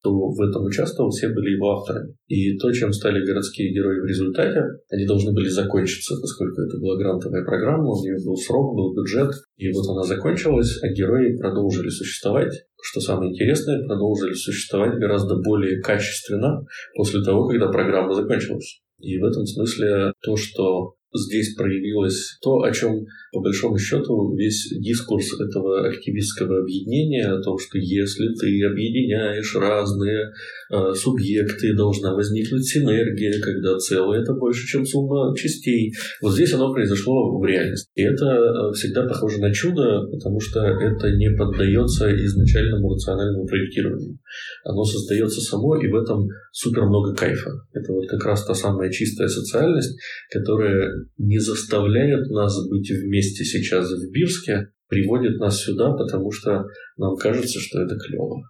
кто 0.00 0.12
в 0.12 0.40
этом 0.42 0.66
участвовал, 0.66 1.10
все 1.10 1.28
были 1.30 1.54
его 1.56 1.70
авторами. 1.70 2.14
И 2.28 2.58
то, 2.58 2.70
чем 2.72 2.92
стали 2.92 3.24
городские 3.24 3.72
герои 3.72 4.00
в 4.00 4.06
результате, 4.06 4.62
они 4.90 5.06
должны 5.06 5.32
были 5.32 5.48
закончиться, 5.48 6.14
поскольку 6.20 6.60
это 6.60 6.78
была 6.78 6.98
грантовая 6.98 7.29
программа, 7.44 7.88
у 7.88 8.02
нее 8.02 8.16
был 8.24 8.36
срок, 8.36 8.74
был 8.74 8.94
бюджет, 8.94 9.30
и 9.56 9.70
вот 9.72 9.88
она 9.90 10.02
закончилась, 10.02 10.82
а 10.82 10.88
герои 10.88 11.36
продолжили 11.36 11.88
существовать. 11.88 12.52
Что 12.82 13.00
самое 13.00 13.30
интересное, 13.30 13.86
продолжили 13.86 14.34
существовать 14.34 14.98
гораздо 14.98 15.36
более 15.36 15.80
качественно 15.80 16.64
после 16.96 17.22
того, 17.22 17.48
когда 17.48 17.68
программа 17.68 18.14
закончилась. 18.14 18.80
И 18.98 19.18
в 19.18 19.24
этом 19.24 19.46
смысле 19.46 20.12
то, 20.22 20.36
что 20.36 20.94
здесь 21.12 21.54
проявилось 21.54 22.38
то, 22.42 22.62
о 22.62 22.72
чем, 22.72 23.04
по 23.32 23.40
большому 23.40 23.78
счету, 23.78 24.34
весь 24.36 24.68
дискурс 24.78 25.40
этого 25.40 25.88
активистского 25.88 26.60
объединения, 26.60 27.26
о 27.26 27.42
том, 27.42 27.58
что 27.58 27.78
если 27.78 28.28
ты 28.34 28.64
объединяешь 28.64 29.54
разные 29.56 30.30
э, 30.72 30.94
субъекты, 30.94 31.74
должна 31.74 32.14
возникнуть 32.14 32.66
синергия, 32.66 33.40
когда 33.40 33.78
целое 33.78 34.20
это 34.22 34.34
больше, 34.34 34.66
чем 34.66 34.84
сумма 34.84 35.34
частей. 35.36 35.92
Вот 36.22 36.34
здесь 36.34 36.52
оно 36.52 36.72
произошло 36.72 37.38
в 37.38 37.44
реальности. 37.44 37.90
И 37.94 38.02
это 38.02 38.26
э, 38.26 38.72
всегда 38.74 39.06
похоже 39.06 39.40
на 39.40 39.52
чудо, 39.52 40.06
потому 40.10 40.40
что 40.40 40.60
это 40.60 41.10
не 41.16 41.30
поддается 41.36 42.14
изначальному 42.14 42.92
рациональному 42.94 43.46
проектированию. 43.46 44.18
Оно 44.64 44.84
создается 44.84 45.40
само, 45.40 45.76
и 45.76 45.88
в 45.88 45.94
этом 45.96 46.28
супер 46.52 46.84
много 46.84 47.14
кайфа. 47.14 47.50
Это 47.72 47.92
вот 47.92 48.08
как 48.08 48.24
раз 48.24 48.44
та 48.44 48.54
самая 48.54 48.90
чистая 48.90 49.28
социальность, 49.28 49.98
которая 50.30 50.99
не 51.18 51.38
заставляет 51.38 52.28
нас 52.30 52.56
быть 52.68 52.90
вместе 52.90 53.44
сейчас 53.44 53.90
в 53.90 54.10
Бирске, 54.10 54.68
приводит 54.88 55.38
нас 55.38 55.62
сюда, 55.62 55.92
потому 55.92 56.30
что 56.30 56.64
нам 56.96 57.16
кажется, 57.16 57.58
что 57.60 57.80
это 57.80 57.96
клево. 57.96 58.42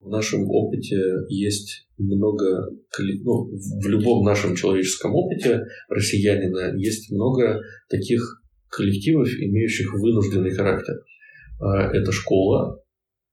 В 0.00 0.08
нашем 0.08 0.48
опыте 0.48 0.96
есть 1.28 1.88
много, 1.98 2.70
ну, 3.24 3.50
в 3.82 3.88
любом 3.88 4.24
нашем 4.24 4.54
человеческом 4.54 5.12
опыте 5.14 5.62
россиянина 5.88 6.76
есть 6.76 7.10
много 7.10 7.60
таких 7.90 8.22
коллективов, 8.70 9.28
имеющих 9.28 9.92
вынужденный 9.94 10.52
характер. 10.52 10.94
А, 11.60 11.90
это 11.92 12.12
школа, 12.12 12.80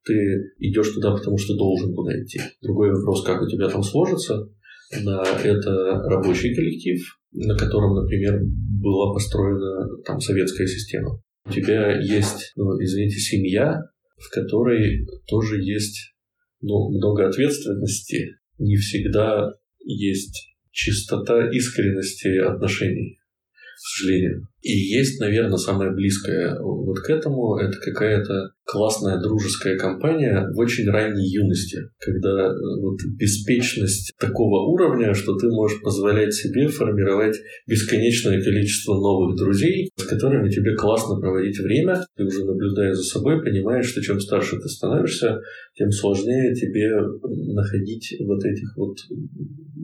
ты 0.05 0.13
идешь 0.57 0.91
туда, 0.91 1.15
потому 1.15 1.37
что 1.37 1.55
должен 1.55 1.93
туда 1.93 2.19
идти. 2.19 2.39
Другой 2.61 2.91
вопрос, 2.91 3.23
как 3.23 3.41
у 3.41 3.47
тебя 3.47 3.69
там 3.69 3.83
сложится, 3.83 4.49
это 4.91 5.71
рабочий 6.05 6.55
коллектив, 6.55 6.99
на 7.35 7.55
котором, 7.57 7.95
например, 7.95 8.39
была 8.43 9.13
построена 9.13 10.03
там 10.05 10.19
советская 10.19 10.67
система. 10.67 11.21
У 11.45 11.51
тебя 11.51 11.99
есть, 11.99 12.53
ну, 12.55 12.81
извините, 12.81 13.17
семья, 13.17 13.81
в 14.17 14.29
которой 14.29 15.05
тоже 15.27 15.61
есть 15.61 16.13
ну, 16.61 16.89
много 16.89 17.27
ответственности, 17.27 18.37
не 18.57 18.77
всегда 18.77 19.51
есть 19.83 20.55
чистота 20.71 21.49
искренности 21.49 22.37
отношений, 22.39 23.19
к 23.51 23.79
сожалению. 23.79 24.47
И 24.65 24.71
есть, 24.71 25.19
наверное, 25.19 25.57
самое 25.57 25.91
близкое 25.91 26.59
вот 26.59 26.97
к 26.97 27.11
этому, 27.11 27.55
это 27.57 27.77
какая-то 27.79 28.49
классная 28.63 29.21
дружеская 29.21 29.77
компания 29.77 30.49
в 30.55 30.57
очень 30.57 30.89
ранней 30.89 31.29
юности, 31.29 31.81
когда 31.99 32.47
э, 32.47 32.53
вот 32.81 32.97
беспечность 33.15 34.11
такого 34.19 34.67
уровня, 34.67 35.13
что 35.13 35.35
ты 35.35 35.49
можешь 35.49 35.79
позволять 35.83 36.33
себе 36.33 36.67
формировать 36.67 37.37
бесконечное 37.67 38.41
количество 38.41 38.95
новых 38.95 39.37
друзей, 39.37 39.91
с 39.97 40.03
которыми 40.03 40.49
тебе 40.49 40.75
классно 40.75 41.19
проводить 41.19 41.59
время, 41.59 42.03
ты 42.17 42.23
уже 42.23 42.43
наблюдая 42.43 42.95
за 42.95 43.03
собой, 43.03 43.43
понимаешь, 43.43 43.85
что 43.85 44.01
чем 44.01 44.19
старше 44.19 44.57
ты 44.57 44.67
становишься, 44.67 45.41
тем 45.75 45.91
сложнее 45.91 46.55
тебе 46.55 46.89
находить 47.53 48.15
вот 48.19 48.43
этих 48.43 48.75
вот 48.75 48.97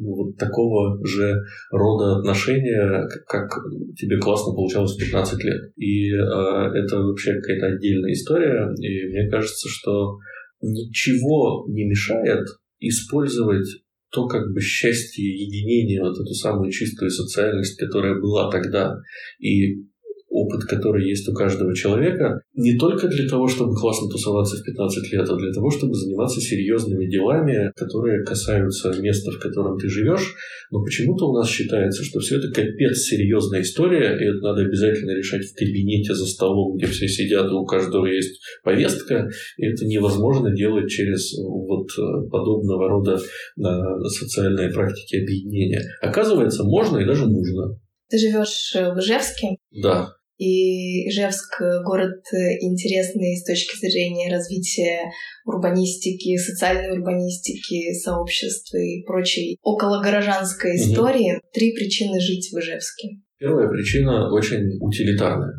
вот 0.01 0.35
такого 0.37 1.05
же 1.05 1.43
рода 1.71 2.17
отношения, 2.17 3.07
как 3.27 3.51
тебе 3.95 4.17
классно 4.17 4.53
получалось 4.71 4.95
в 4.95 4.99
15 4.99 5.43
лет. 5.43 5.61
И 5.77 6.11
э, 6.11 6.15
это 6.15 6.97
вообще 6.97 7.33
какая-то 7.33 7.67
отдельная 7.67 8.13
история, 8.13 8.69
и 8.77 9.07
мне 9.07 9.29
кажется, 9.29 9.67
что 9.69 10.17
ничего 10.61 11.65
не 11.69 11.85
мешает 11.85 12.45
использовать 12.79 13.67
то 14.11 14.27
как 14.27 14.51
бы 14.53 14.59
счастье, 14.59 15.23
единение, 15.25 16.01
вот 16.01 16.11
эту 16.11 16.33
самую 16.33 16.69
чистую 16.69 17.09
социальность, 17.09 17.79
которая 17.79 18.19
была 18.19 18.51
тогда, 18.51 18.97
и 19.39 19.85
опыт, 20.31 20.63
который 20.63 21.07
есть 21.07 21.27
у 21.27 21.33
каждого 21.33 21.75
человека, 21.75 22.41
не 22.55 22.77
только 22.77 23.07
для 23.09 23.27
того, 23.27 23.47
чтобы 23.47 23.75
классно 23.75 24.09
тусоваться 24.09 24.55
в 24.55 24.63
15 24.63 25.11
лет, 25.11 25.29
а 25.29 25.35
для 25.35 25.51
того, 25.51 25.69
чтобы 25.69 25.93
заниматься 25.93 26.39
серьезными 26.39 27.05
делами, 27.05 27.71
которые 27.75 28.23
касаются 28.23 28.93
места, 28.99 29.31
в 29.31 29.39
котором 29.39 29.77
ты 29.77 29.89
живешь. 29.89 30.33
Но 30.71 30.81
почему-то 30.83 31.29
у 31.29 31.35
нас 31.35 31.49
считается, 31.49 32.03
что 32.03 32.19
все 32.19 32.37
это 32.37 32.47
капец 32.47 32.99
серьезная 32.99 33.61
история, 33.61 34.17
и 34.17 34.23
это 34.23 34.39
надо 34.39 34.61
обязательно 34.61 35.11
решать 35.11 35.43
в 35.43 35.53
кабинете 35.53 36.13
за 36.13 36.25
столом, 36.25 36.77
где 36.77 36.87
все 36.87 37.07
сидят, 37.07 37.51
и 37.51 37.53
у 37.53 37.65
каждого 37.65 38.05
есть 38.05 38.41
повестка, 38.63 39.29
и 39.57 39.65
это 39.65 39.85
невозможно 39.85 40.55
делать 40.55 40.89
через 40.89 41.37
вот 41.37 41.87
э, 41.97 42.29
подобного 42.29 42.87
рода 42.87 43.17
э, 43.17 43.61
социальные 44.07 44.69
практики 44.69 45.17
объединения. 45.17 45.81
Оказывается, 46.01 46.63
можно 46.63 46.99
и 46.99 47.05
даже 47.05 47.27
нужно. 47.27 47.77
Ты 48.09 48.17
живешь 48.17 48.73
в 48.73 48.99
Ижевске? 48.99 49.57
Да. 49.71 50.13
И 50.41 51.07
Ижевск— 51.07 51.61
город 51.85 52.23
интересный 52.33 53.37
с 53.37 53.43
точки 53.45 53.77
зрения 53.77 54.33
развития 54.33 55.11
урбанистики, 55.45 56.35
социальной 56.35 56.97
урбанистики, 56.97 57.93
сообщества 57.93 58.77
и 58.77 59.03
прочей 59.03 59.59
окологорожанской 59.61 60.77
истории. 60.77 61.35
Угу. 61.35 61.41
Три 61.53 61.75
причины 61.75 62.19
жить 62.19 62.49
в 62.51 62.57
Ижевске. 62.57 63.21
Первая 63.37 63.69
причина 63.69 64.33
очень 64.33 64.79
утилитарная. 64.79 65.53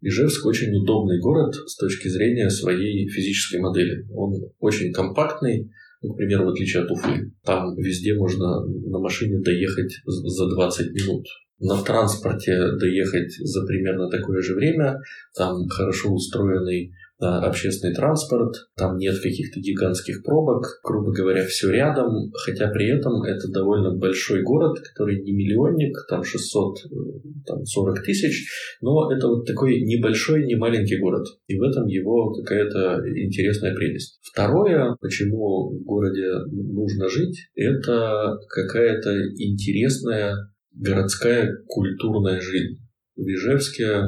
Ижевск 0.00 0.44
очень 0.44 0.74
удобный 0.74 1.20
город 1.20 1.54
с 1.54 1.76
точки 1.76 2.08
зрения 2.08 2.50
своей 2.50 3.08
физической 3.08 3.60
модели. 3.60 4.08
Он 4.12 4.34
очень 4.58 4.92
компактный, 4.92 5.70
например, 6.02 6.42
в 6.42 6.48
отличие 6.48 6.82
от 6.82 6.90
Уфы. 6.90 7.30
Там 7.44 7.76
везде 7.76 8.14
можно 8.14 8.58
на 8.66 8.98
машине 8.98 9.38
доехать 9.38 9.92
за 10.04 10.48
20 10.48 10.94
минут 10.94 11.26
на 11.60 11.82
транспорте 11.82 12.72
доехать 12.78 13.32
за 13.38 13.64
примерно 13.66 14.08
такое 14.08 14.40
же 14.40 14.54
время. 14.54 14.98
Там 15.36 15.68
хорошо 15.68 16.10
устроенный 16.12 16.92
общественный 17.20 17.94
транспорт, 17.94 18.54
там 18.76 18.96
нет 18.96 19.20
каких-то 19.20 19.60
гигантских 19.60 20.22
пробок, 20.24 20.80
грубо 20.82 21.12
говоря, 21.12 21.44
все 21.44 21.70
рядом, 21.70 22.32
хотя 22.32 22.68
при 22.68 22.88
этом 22.88 23.22
это 23.24 23.48
довольно 23.48 23.94
большой 23.96 24.42
город, 24.42 24.78
который 24.80 25.22
не 25.22 25.32
миллионник, 25.32 25.94
там 26.08 26.24
640 26.24 27.98
э, 27.98 28.02
тысяч, 28.02 28.48
но 28.80 29.12
это 29.12 29.28
вот 29.28 29.46
такой 29.46 29.82
небольшой, 29.82 30.46
не 30.46 30.54
маленький 30.54 30.96
город, 30.98 31.26
и 31.46 31.58
в 31.58 31.62
этом 31.62 31.86
его 31.86 32.32
какая-то 32.32 33.02
интересная 33.14 33.74
прелесть. 33.74 34.18
Второе, 34.22 34.96
почему 35.00 35.78
в 35.78 35.84
городе 35.84 36.26
нужно 36.50 37.08
жить, 37.08 37.50
это 37.54 38.38
какая-то 38.48 39.10
интересная 39.36 40.36
городская 40.74 41.56
культурная 41.66 42.40
жизнь. 42.40 42.80
В 43.16 43.22
Ижевске, 43.22 44.02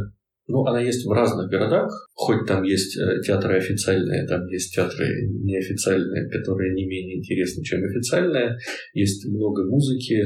ну, 0.46 0.64
она 0.66 0.80
есть 0.80 1.06
в 1.06 1.12
разных 1.12 1.50
городах, 1.50 2.10
хоть 2.14 2.46
там 2.46 2.62
есть 2.62 2.96
э, 2.98 3.20
театры 3.24 3.56
официальные, 3.56 4.26
там 4.26 4.46
есть 4.48 4.74
театры 4.74 5.06
неофициальные, 5.28 6.28
которые 6.30 6.74
не 6.74 6.86
менее 6.86 7.18
интересны, 7.18 7.62
чем 7.64 7.82
официальные. 7.84 8.58
Есть 8.94 9.26
много 9.26 9.64
музыки, 9.64 10.20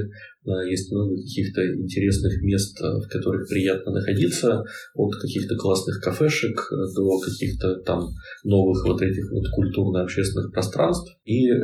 есть 0.69 0.93
много 0.93 1.17
каких-то 1.17 1.67
интересных 1.75 2.41
мест, 2.43 2.81
э, 2.81 2.85
в 2.85 3.09
которых 3.09 3.49
приятно 3.49 3.93
находиться, 3.93 4.63
от 4.95 5.15
каких-то 5.17 5.57
классных 5.57 6.01
кафешек 6.01 6.71
до 6.97 7.21
каких-то 7.21 7.77
там 7.81 8.09
новых 8.45 8.87
вот 8.87 9.03
этих 9.03 9.31
вот 9.33 9.45
культурно-общественных 9.55 10.53
пространств. 10.53 11.17
И 11.25 11.49
э, 11.49 11.55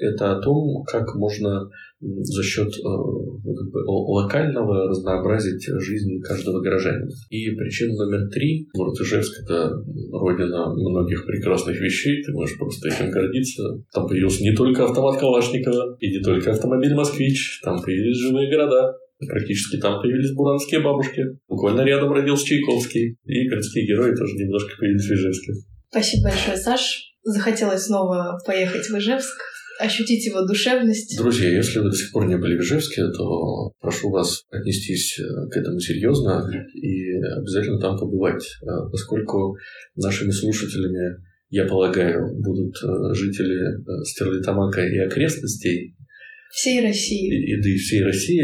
это 0.00 0.36
о 0.36 0.40
том, 0.40 0.84
как 0.84 1.14
можно 1.14 1.70
за 2.00 2.42
счет 2.42 2.68
э, 2.68 2.82
ну, 2.82 3.54
как 3.54 3.70
бы, 3.70 3.80
локального 3.86 4.88
разнообразить 4.88 5.66
жизнь 5.80 6.20
каждого 6.20 6.60
горожанина. 6.60 7.10
И 7.30 7.50
причина 7.52 7.94
номер 7.94 8.28
три. 8.28 8.68
Город 8.74 9.00
Ижевск– 9.00 9.32
это 9.44 9.65
родина 10.12 10.72
многих 10.74 11.26
прекрасных 11.26 11.80
вещей, 11.80 12.22
ты 12.22 12.32
можешь 12.32 12.58
просто 12.58 12.88
этим 12.88 13.10
гордиться. 13.10 13.62
Там 13.92 14.06
появился 14.08 14.42
не 14.42 14.54
только 14.54 14.84
автомат 14.84 15.18
Калашникова, 15.18 15.96
и 16.00 16.10
не 16.10 16.22
только 16.22 16.50
автомобиль 16.52 16.94
«Москвич», 16.94 17.60
там 17.62 17.82
появились 17.82 18.18
живые 18.18 18.50
города. 18.50 18.94
Практически 19.26 19.78
там 19.78 20.00
появились 20.00 20.34
буранские 20.34 20.80
бабушки. 20.80 21.22
Буквально 21.48 21.82
рядом 21.82 22.12
родился 22.12 22.46
Чайковский. 22.46 23.16
И 23.24 23.48
городские 23.48 23.86
герои 23.86 24.14
тоже 24.14 24.34
немножко 24.34 24.76
появились 24.78 25.06
в 25.06 25.12
Ижевске. 25.12 25.52
Спасибо 25.90 26.28
большое, 26.28 26.56
Саш. 26.58 27.14
Захотелось 27.22 27.84
снова 27.84 28.38
поехать 28.46 28.86
в 28.88 28.98
Ижевск 28.98 29.55
ощутить 29.78 30.26
его 30.26 30.42
душевность. 30.42 31.16
Друзья, 31.18 31.48
если 31.50 31.78
вы 31.78 31.90
до 31.90 31.96
сих 31.96 32.12
пор 32.12 32.26
не 32.26 32.36
были 32.36 32.56
в 32.56 32.62
Ижевске, 32.62 33.02
то 33.10 33.72
прошу 33.80 34.10
вас 34.10 34.42
отнестись 34.50 35.18
э, 35.18 35.22
к 35.50 35.56
этому 35.56 35.78
серьезно 35.80 36.48
и 36.74 37.12
обязательно 37.38 37.80
там 37.80 37.98
побывать, 37.98 38.44
э, 38.62 38.66
поскольку 38.90 39.56
нашими 39.94 40.30
слушателями, 40.30 41.16
я 41.50 41.64
полагаю, 41.66 42.34
будут 42.40 42.74
э, 42.82 43.14
жители 43.14 43.58
Стерлитамака 44.04 44.84
и 44.84 44.98
окрестностей, 44.98 45.96
всей 46.56 46.80
России. 46.80 47.28
И, 47.28 47.52
и, 47.52 47.62
да 47.62 47.68
и 47.68 47.76
всей 47.76 48.02
России. 48.02 48.40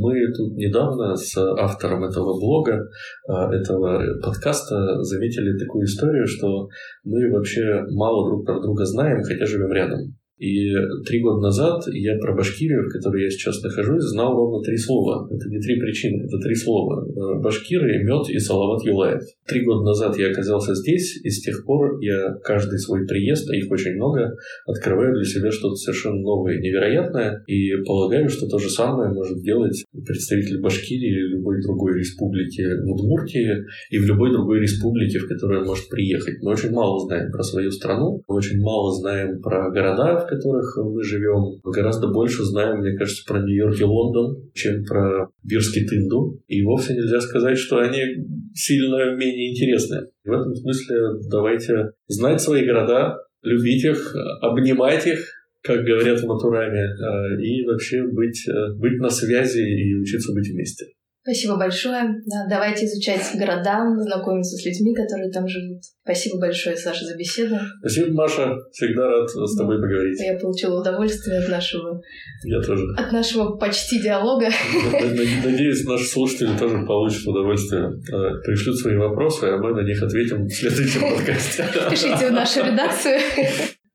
Мы 0.00 0.32
тут 0.34 0.56
недавно 0.56 1.14
с 1.14 1.36
автором 1.36 2.04
этого 2.04 2.40
блога, 2.40 2.88
этого 3.28 4.00
подкаста 4.22 5.02
заметили 5.02 5.58
такую 5.58 5.84
историю, 5.84 6.26
что 6.26 6.68
мы 7.04 7.30
вообще 7.30 7.84
мало 7.90 8.30
друг 8.30 8.46
про 8.46 8.60
друга 8.60 8.86
знаем, 8.86 9.22
хотя 9.22 9.44
живем 9.44 9.72
рядом. 9.72 10.16
И 10.40 10.72
три 11.06 11.20
года 11.20 11.42
назад 11.42 11.82
я 11.92 12.16
про 12.18 12.34
Башкирию, 12.34 12.88
в 12.88 12.92
которой 12.92 13.24
я 13.24 13.30
сейчас 13.30 13.62
нахожусь, 13.62 14.04
знал 14.04 14.34
ровно 14.34 14.62
три 14.64 14.78
слова. 14.78 15.28
Это 15.30 15.50
не 15.50 15.60
три 15.60 15.78
причины, 15.78 16.24
это 16.24 16.38
три 16.38 16.54
слова. 16.54 17.04
Башкиры, 17.40 18.02
мед 18.02 18.30
и 18.30 18.38
Салават 18.38 18.82
Юлаев. 18.82 19.20
Три 19.46 19.62
года 19.66 19.84
назад 19.84 20.18
я 20.18 20.30
оказался 20.30 20.74
здесь, 20.74 21.20
и 21.22 21.28
с 21.28 21.42
тех 21.42 21.66
пор 21.66 22.00
я 22.00 22.38
каждый 22.42 22.78
свой 22.78 23.06
приезд, 23.06 23.50
а 23.50 23.54
их 23.54 23.70
очень 23.70 23.96
много, 23.96 24.34
открываю 24.66 25.14
для 25.14 25.24
себя 25.24 25.50
что-то 25.50 25.74
совершенно 25.74 26.20
новое 26.20 26.54
и 26.56 26.62
невероятное. 26.62 27.44
И 27.46 27.76
полагаю, 27.84 28.30
что 28.30 28.48
то 28.48 28.58
же 28.58 28.70
самое 28.70 29.12
может 29.12 29.42
делать 29.42 29.84
представитель 30.06 30.62
Башкирии 30.62 31.10
или 31.10 31.36
любой 31.36 31.60
другой 31.60 31.98
республики 31.98 32.62
в 32.62 32.90
Удмуртии 32.90 33.66
и 33.90 33.98
в 33.98 34.06
любой 34.06 34.32
другой 34.32 34.60
республике, 34.60 35.18
в 35.18 35.28
которой 35.28 35.60
он 35.60 35.66
может 35.66 35.90
приехать. 35.90 36.40
Мы 36.40 36.52
очень 36.52 36.70
мало 36.70 36.98
знаем 37.00 37.30
про 37.30 37.42
свою 37.42 37.70
страну, 37.70 38.22
мы 38.26 38.36
очень 38.36 38.58
мало 38.60 38.94
знаем 38.94 39.42
про 39.42 39.70
города, 39.70 40.29
которых 40.30 40.76
мы 40.78 41.02
живем, 41.02 41.60
гораздо 41.64 42.08
больше 42.08 42.44
знаем, 42.44 42.80
мне 42.80 42.96
кажется, 42.96 43.24
про 43.26 43.40
Нью-Йорк 43.40 43.80
и 43.80 43.84
Лондон, 43.84 44.50
чем 44.54 44.84
про 44.84 45.28
Бирский 45.42 45.86
Тынду. 45.86 46.40
И 46.46 46.62
вовсе 46.62 46.94
нельзя 46.94 47.20
сказать, 47.20 47.58
что 47.58 47.78
они 47.78 48.00
сильно 48.54 49.16
менее 49.16 49.52
интересны. 49.52 50.06
В 50.24 50.32
этом 50.32 50.54
смысле 50.54 50.96
давайте 51.30 51.92
знать 52.08 52.40
свои 52.40 52.64
города, 52.64 53.18
любить 53.42 53.84
их, 53.84 54.14
обнимать 54.40 55.06
их, 55.06 55.26
как 55.62 55.84
говорят 55.84 56.20
в 56.20 56.26
Матураме, 56.26 56.80
э, 56.80 57.42
и 57.42 57.66
вообще 57.66 58.02
быть, 58.02 58.48
э, 58.48 58.74
быть 58.76 58.98
на 58.98 59.10
связи 59.10 59.60
и 59.60 59.94
учиться 59.94 60.32
быть 60.32 60.48
вместе. 60.50 60.86
Спасибо 61.22 61.56
большое. 61.56 62.02
Да, 62.26 62.46
давайте 62.48 62.86
изучать 62.86 63.20
города, 63.34 63.84
знакомиться 63.98 64.56
с 64.56 64.64
людьми, 64.64 64.94
которые 64.94 65.30
там 65.30 65.46
живут. 65.46 65.82
Спасибо 66.02 66.38
большое, 66.40 66.76
Саша, 66.76 67.04
за 67.04 67.16
беседу. 67.16 67.56
Спасибо, 67.80 68.12
Маша. 68.14 68.56
Всегда 68.72 69.06
рад 69.06 69.28
с 69.28 69.56
тобой 69.56 69.80
поговорить. 69.80 70.18
Я 70.18 70.38
получила 70.38 70.80
удовольствие 70.80 71.40
от 71.40 71.48
нашего... 71.50 72.00
Я 72.44 72.60
тоже. 72.62 72.84
От 72.96 73.12
нашего 73.12 73.56
почти 73.56 74.00
диалога. 74.02 74.48
Надеюсь, 75.44 75.84
наши 75.84 76.06
слушатели 76.06 76.56
тоже 76.58 76.84
получат 76.86 77.26
удовольствие. 77.26 77.90
Пришлют 78.44 78.78
свои 78.78 78.96
вопросы, 78.96 79.44
а 79.44 79.58
мы 79.58 79.74
на 79.74 79.86
них 79.86 80.02
ответим 80.02 80.46
в 80.46 80.52
следующем 80.52 81.02
подкасте. 81.02 81.64
Пишите 81.90 82.28
в 82.28 82.32
нашу 82.32 82.64
редакцию. 82.64 83.18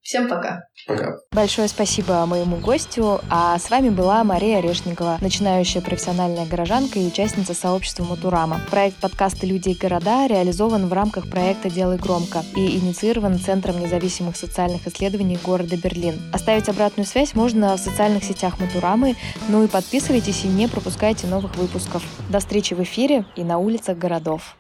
Всем 0.06 0.28
пока. 0.28 0.68
Пока. 0.86 1.18
Большое 1.32 1.68
спасибо 1.68 2.24
моему 2.28 2.58
гостю. 2.58 3.22
А 3.28 3.58
с 3.58 3.72
вами 3.72 3.90
была 3.90 4.24
Мария 4.24 4.60
Орешникова, 4.60 5.18
начинающая 5.20 5.82
профессиональная 5.82 6.46
горожанка 6.46 7.00
и 7.00 7.08
участница 7.08 7.56
сообщества 7.56 8.04
Матурама. 8.04 8.62
Проект 8.70 8.98
подкаста 8.98 9.48
«Люди 9.48 9.70
и 9.70 9.74
города» 9.76 10.28
реализован 10.28 10.90
в 10.90 10.94
рамках 10.94 11.28
проекта 11.28 11.72
«Делай 11.72 11.98
громко» 11.98 12.44
и 12.56 12.78
инициирован 12.78 13.40
Центром 13.40 13.80
независимых 13.80 14.38
социальных 14.38 14.86
исследований 14.86 15.40
города 15.44 15.76
Берлин. 15.76 16.22
Оставить 16.32 16.70
обратную 16.70 17.08
связь 17.08 17.34
можно 17.34 17.76
в 17.76 17.80
социальных 17.80 18.24
сетях 18.24 18.60
Матурамы, 18.60 19.16
ну 19.50 19.64
и 19.64 19.68
подписывайтесь 19.68 20.46
и 20.46 20.48
не 20.48 20.68
пропускайте 20.68 21.26
новых 21.26 21.56
выпусков. 21.56 22.04
До 22.30 22.38
встречи 22.38 22.76
в 22.76 22.84
эфире 22.84 23.26
и 23.36 23.44
на 23.44 23.58
улицах 23.58 23.98
городов. 23.98 24.56